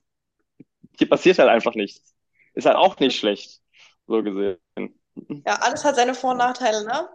[1.00, 2.14] Hier passiert halt einfach nichts.
[2.54, 3.62] Ist halt auch nicht schlecht,
[4.06, 4.60] so gesehen.
[5.45, 7.10] Ja, alles hat seine Vor- und Nachteile, ne?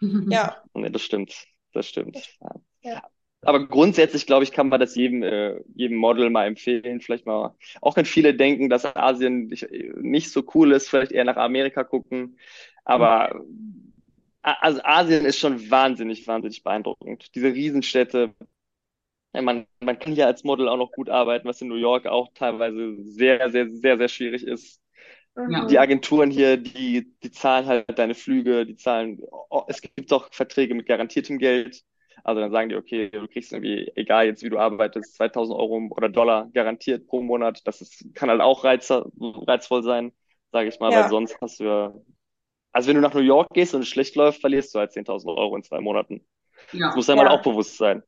[0.30, 0.62] Ja.
[0.74, 1.46] Nee, das stimmt.
[1.72, 2.16] Das stimmt.
[2.40, 2.54] Ja.
[2.82, 3.02] ja.
[3.42, 7.00] Aber grundsätzlich, glaube ich, kann man das jedem, äh, jedem Model mal empfehlen.
[7.00, 11.24] Vielleicht mal, auch wenn viele denken, dass Asien nicht, nicht so cool ist, vielleicht eher
[11.24, 12.38] nach Amerika gucken.
[12.84, 13.40] Aber
[14.42, 17.34] also Asien ist schon wahnsinnig, wahnsinnig beeindruckend.
[17.34, 18.34] Diese Riesenstädte.
[19.32, 22.28] Man, man kann ja als Model auch noch gut arbeiten, was in New York auch
[22.34, 24.80] teilweise sehr, sehr, sehr, sehr schwierig ist.
[25.36, 25.66] Ja.
[25.66, 29.20] Die Agenturen hier, die, die zahlen halt deine Flüge, die zahlen,
[29.50, 31.82] oh, es gibt auch Verträge mit garantiertem Geld.
[32.24, 35.88] Also dann sagen die, okay, du kriegst irgendwie, egal jetzt wie du arbeitest, 2000 Euro
[35.90, 37.60] oder Dollar garantiert pro Monat.
[37.66, 40.12] Das ist, kann halt auch reiz, reizvoll sein,
[40.50, 41.02] sage ich mal, ja.
[41.02, 41.94] weil sonst hast du ja
[42.72, 45.36] also wenn du nach New York gehst und es schlecht läuft, verlierst du halt 10.000
[45.36, 46.24] Euro in zwei Monaten.
[46.72, 46.86] Ja.
[46.86, 47.30] Das muss einem ja.
[47.30, 48.02] auch bewusst sein.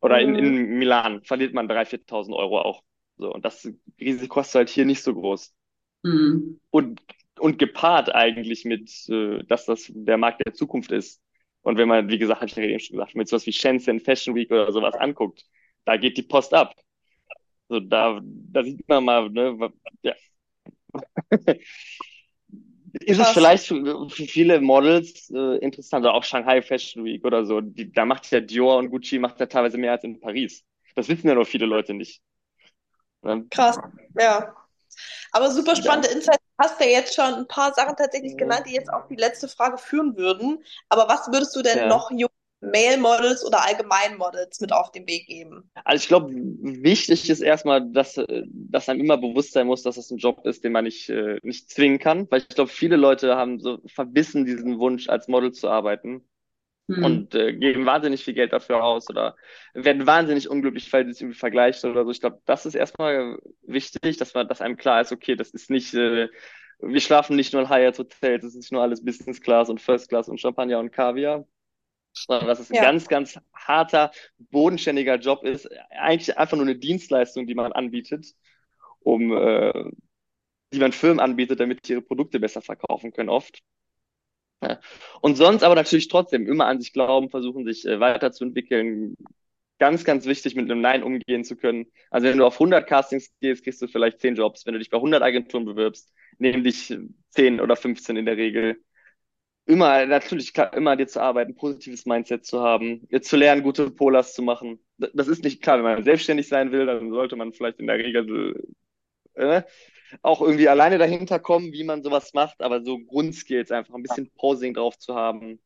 [0.00, 0.78] Oder in, in mhm.
[0.78, 2.82] Milan verliert man 3.000, 4.000 Euro auch.
[3.16, 3.70] So, und das
[4.00, 5.54] Risiko du halt hier nicht so groß.
[6.02, 6.60] Mhm.
[6.70, 7.00] Und,
[7.38, 11.20] und gepaart eigentlich mit, äh, dass das der Markt der Zukunft ist.
[11.62, 14.00] Und wenn man, wie gesagt, habe ich ja eben schon gesagt, mit sowas wie Shenzhen
[14.00, 15.44] Fashion Week oder sowas anguckt,
[15.84, 16.74] da geht die Post ab.
[17.68, 19.72] So, da, da sieht man mal, ne,
[20.02, 20.14] ja.
[23.00, 27.46] Ist es vielleicht für, für viele Models äh, interessant, oder auch Shanghai Fashion Week oder
[27.46, 27.60] so.
[27.60, 30.62] Die, da macht ja Dior und Gucci macht ja teilweise mehr als in Paris.
[30.94, 32.20] Das wissen ja noch viele Leute nicht.
[33.50, 33.78] Krass,
[34.18, 34.54] ja.
[35.30, 36.14] Aber super spannende ja.
[36.16, 36.42] Insights.
[36.58, 39.78] Hast ja jetzt schon ein paar Sachen tatsächlich genannt, die jetzt auf die letzte Frage
[39.78, 40.62] führen würden.
[40.88, 41.86] Aber was würdest du denn ja.
[41.86, 42.31] noch jungen
[42.62, 45.70] Male-Models oder allgemein Models mit auf den Weg geben?
[45.84, 50.10] Also ich glaube, wichtig ist erstmal, dass, dass einem immer bewusst sein muss, dass das
[50.10, 52.30] ein Job ist, den man nicht, äh, nicht zwingen kann.
[52.30, 56.24] Weil ich glaube, viele Leute haben so verbissen diesen Wunsch, als Model zu arbeiten.
[56.88, 57.04] Hm.
[57.04, 59.36] Und äh, geben wahnsinnig viel Geld dafür aus oder
[59.74, 62.10] werden wahnsinnig unglücklich, weil sie es irgendwie vergleicht oder so.
[62.10, 65.70] Ich glaube, das ist erstmal wichtig, dass man, dass einem klar ist, okay, das ist
[65.70, 66.28] nicht, äh,
[66.80, 70.08] wir schlafen nicht nur in Hyatt-Hotels, es ist nicht nur alles Business Class und First
[70.08, 71.46] Class und Champagner und Kaviar,
[72.12, 72.82] sondern dass es ein ja.
[72.82, 75.68] ganz, ganz harter, bodenständiger Job ist.
[75.90, 78.34] Eigentlich einfach nur eine Dienstleistung, die man anbietet,
[79.00, 79.90] um, äh,
[80.72, 83.60] die man Firmen anbietet, damit sie ihre Produkte besser verkaufen können, oft.
[84.62, 84.78] Ja.
[85.20, 89.16] Und sonst aber natürlich trotzdem immer an sich glauben, versuchen sich äh, weiterzuentwickeln.
[89.78, 91.86] Ganz, ganz wichtig, mit einem Nein umgehen zu können.
[92.10, 94.64] Also wenn du auf 100 Castings gehst, kriegst du vielleicht 10 Jobs.
[94.64, 96.96] Wenn du dich bei 100 Agenturen bewirbst, nehmen dich
[97.30, 98.80] 10 oder 15 in der Regel
[99.66, 104.34] immer, natürlich klar, immer dir zu arbeiten, positives Mindset zu haben, zu lernen, gute Polars
[104.34, 104.80] zu machen.
[104.98, 107.98] Das ist nicht klar, wenn man selbstständig sein will, dann sollte man vielleicht in der
[107.98, 108.54] Regel
[109.34, 109.62] äh,
[110.22, 114.30] auch irgendwie alleine dahinter kommen, wie man sowas macht, aber so Grundskills einfach ein bisschen
[114.36, 115.60] Posing drauf zu haben,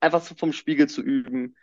[0.00, 1.56] einfach so vom Spiegel zu üben,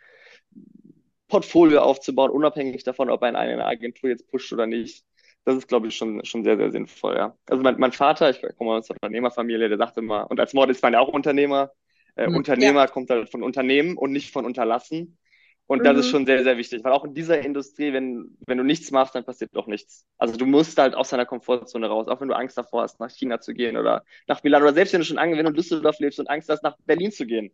[1.28, 5.04] Portfolio aufzubauen, unabhängig davon, ob ein eine Agentur jetzt pusht oder nicht.
[5.46, 7.36] Das ist, glaube ich, schon, schon sehr, sehr sinnvoll, ja.
[7.50, 10.72] Also mein, mein Vater, ich komme aus einer Unternehmerfamilie, der sagt immer, und als Model
[10.72, 11.72] ist man ja auch Unternehmer,
[12.16, 12.38] äh, mhm.
[12.38, 12.88] Unternehmer ja.
[12.88, 15.18] kommt halt von Unternehmen und nicht von Unterlassen.
[15.66, 15.84] Und mhm.
[15.86, 16.12] das ist mhm.
[16.12, 19.24] schon sehr, sehr wichtig, weil auch in dieser Industrie, wenn, wenn du nichts machst, dann
[19.24, 20.06] passiert doch nichts.
[20.18, 23.10] Also du musst halt aus deiner Komfortzone raus, auch wenn du Angst davor hast, nach
[23.10, 26.00] China zu gehen oder nach Milan oder selbst wenn du schon wenn du in Düsseldorf
[26.00, 27.52] lebst und Angst hast, nach Berlin zu gehen.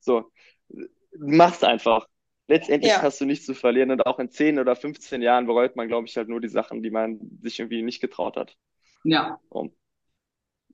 [0.00, 0.30] So,
[1.18, 2.06] mach's einfach.
[2.48, 3.02] Letztendlich ja.
[3.02, 6.08] hast du nichts zu verlieren und auch in 10 oder 15 Jahren bereut man, glaube
[6.08, 8.56] ich, halt nur die Sachen, die man sich irgendwie nicht getraut hat.
[9.04, 9.38] Ja.
[9.50, 9.72] Um.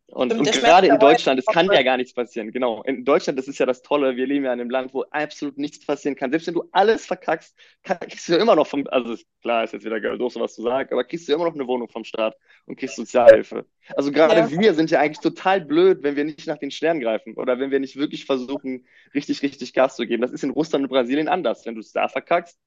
[0.08, 2.52] Und, und gerade in Deutschland, es kann ja gar nichts passieren.
[2.52, 2.82] Genau.
[2.82, 4.16] In Deutschland, das ist ja das Tolle.
[4.16, 6.30] Wir leben ja in einem Land, wo absolut nichts passieren kann.
[6.30, 9.72] Selbst wenn du alles verkackst, kann, kriegst du ja immer noch vom, also klar, ist
[9.72, 12.36] jetzt wieder doof, was zu sagen, aber kriegst du immer noch eine Wohnung vom Staat
[12.66, 13.64] und kriegst Sozialhilfe.
[13.96, 14.50] Also gerade ja.
[14.50, 17.70] wir sind ja eigentlich total blöd, wenn wir nicht nach den Sternen greifen oder wenn
[17.70, 20.22] wir nicht wirklich versuchen, richtig, richtig Gas zu geben.
[20.22, 21.64] Das ist in Russland und Brasilien anders.
[21.64, 22.58] Wenn du es da verkackst,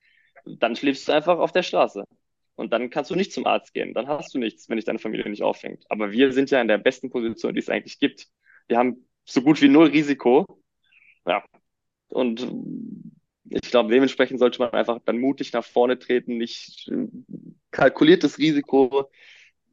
[0.45, 2.03] dann schläfst du einfach auf der Straße.
[2.57, 3.93] Und dann kannst du nicht zum Arzt gehen.
[3.93, 5.85] Dann hast du nichts, wenn dich deine Familie nicht auffängt.
[5.89, 8.27] Aber wir sind ja in der besten Position, die es eigentlich gibt.
[8.67, 10.45] Wir haben so gut wie null Risiko.
[11.27, 11.45] Ja.
[12.09, 12.51] Und
[13.49, 16.91] ich glaube, dementsprechend sollte man einfach dann mutig nach vorne treten, nicht
[17.69, 19.09] kalkuliertes Risiko,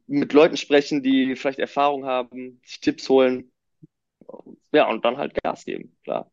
[0.05, 3.51] mit Leuten sprechen, die vielleicht Erfahrung haben, sich Tipps holen.
[4.71, 6.31] Ja, und dann halt Gas geben, klar.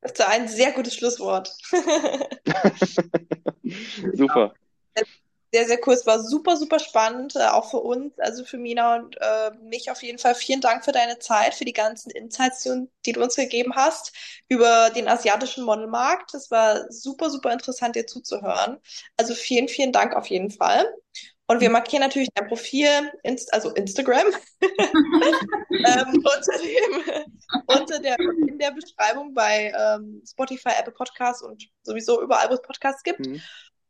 [0.00, 1.50] Das ist ein sehr gutes Schlusswort.
[4.14, 4.54] super.
[5.50, 5.94] Sehr, sehr cool.
[5.94, 9.90] Es war super, super spannend, äh, auch für uns, also für Mina und äh, mich
[9.90, 10.34] auf jeden Fall.
[10.34, 14.12] Vielen Dank für deine Zeit, für die ganzen Insights, die, die du uns gegeben hast
[14.48, 16.34] über den asiatischen Modelmarkt.
[16.34, 18.78] Es war super, super interessant, dir zuzuhören.
[19.16, 20.86] Also vielen, vielen Dank auf jeden Fall.
[21.50, 24.26] Und wir markieren natürlich dein Profil, Inst also Instagram,
[24.60, 27.24] ähm, unter, dem,
[27.66, 32.60] unter der, in der Beschreibung bei ähm, Spotify, Apple Podcasts und sowieso überall, wo es
[32.60, 33.26] Podcasts gibt.
[33.26, 33.40] Mhm.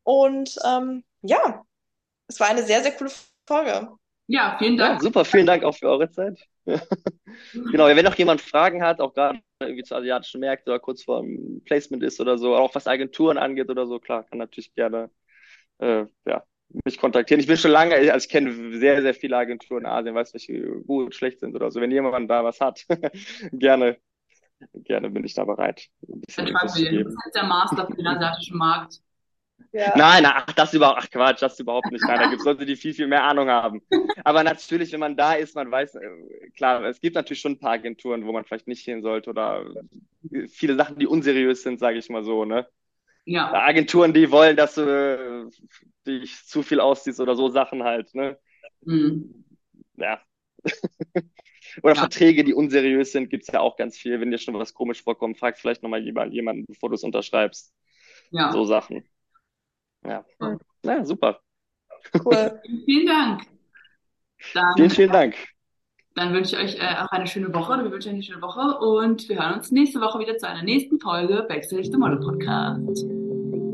[0.05, 1.65] Und ähm, ja,
[2.29, 3.11] es war eine sehr, sehr coole
[3.47, 3.89] Folge.
[4.29, 5.01] Ja, vielen Dank.
[5.01, 6.39] Ja, super, vielen Dank auch für eure Zeit.
[6.65, 11.23] genau, wenn noch jemand Fragen hat, auch gerade irgendwie zu asiatischen Märkten oder kurz vor
[11.23, 15.11] dem Placement ist oder so, auch was Agenturen angeht oder so, klar, kann natürlich gerne
[15.79, 16.45] äh, ja,
[16.85, 17.41] mich kontaktieren.
[17.41, 20.63] Ich bin schon lange, also ich kenne sehr, sehr viele Agenturen in Asien, weiß welche
[20.83, 21.81] gut, schlecht sind oder so.
[21.81, 22.85] Wenn jemand da was hat,
[23.53, 23.99] gerne,
[24.75, 25.89] gerne bin ich da bereit.
[26.09, 27.05] Ein bisschen Infos zu geben.
[27.05, 29.01] Das ist der Master für den asiatischen Markt.
[29.73, 29.93] Ja.
[29.97, 32.05] Nein, ach, das überhaupt, ach Quatsch, das überhaupt nicht.
[32.07, 33.83] Nein, da gibt es Leute, die viel, viel mehr Ahnung haben.
[34.25, 37.59] Aber natürlich, wenn man da ist, man weiß, äh, klar, es gibt natürlich schon ein
[37.59, 39.67] paar Agenturen, wo man vielleicht nicht hin sollte oder
[40.49, 42.67] viele Sachen, die unseriös sind, sage ich mal so, ne?
[43.29, 43.53] Ja.
[43.53, 45.51] Agenturen, die wollen, dass du äh,
[46.07, 48.39] dich zu viel ausziehst oder so Sachen halt, ne?
[48.81, 49.45] Mhm.
[49.97, 50.23] Ja.
[51.83, 52.01] oder ja.
[52.01, 54.19] Verträge, die unseriös sind, gibt's ja auch ganz viel.
[54.19, 57.75] Wenn dir schon was komisch vorkommt, frag vielleicht nochmal jemanden, bevor du es unterschreibst.
[58.31, 58.51] Ja.
[58.51, 59.07] So Sachen.
[60.07, 60.25] Ja.
[60.39, 60.59] Mhm.
[60.83, 61.41] Ja, super.
[62.25, 62.63] Cool.
[62.87, 63.43] vielen Dank.
[64.55, 65.35] Dann, vielen, vielen Dank.
[66.15, 67.85] Dann wünsche ich euch äh, auch eine schöne Woche.
[67.85, 70.63] Wir wünschen euch eine schöne Woche und wir hören uns nächste Woche wieder zu einer
[70.63, 73.18] nächsten Folge Backstage the Model Podcast.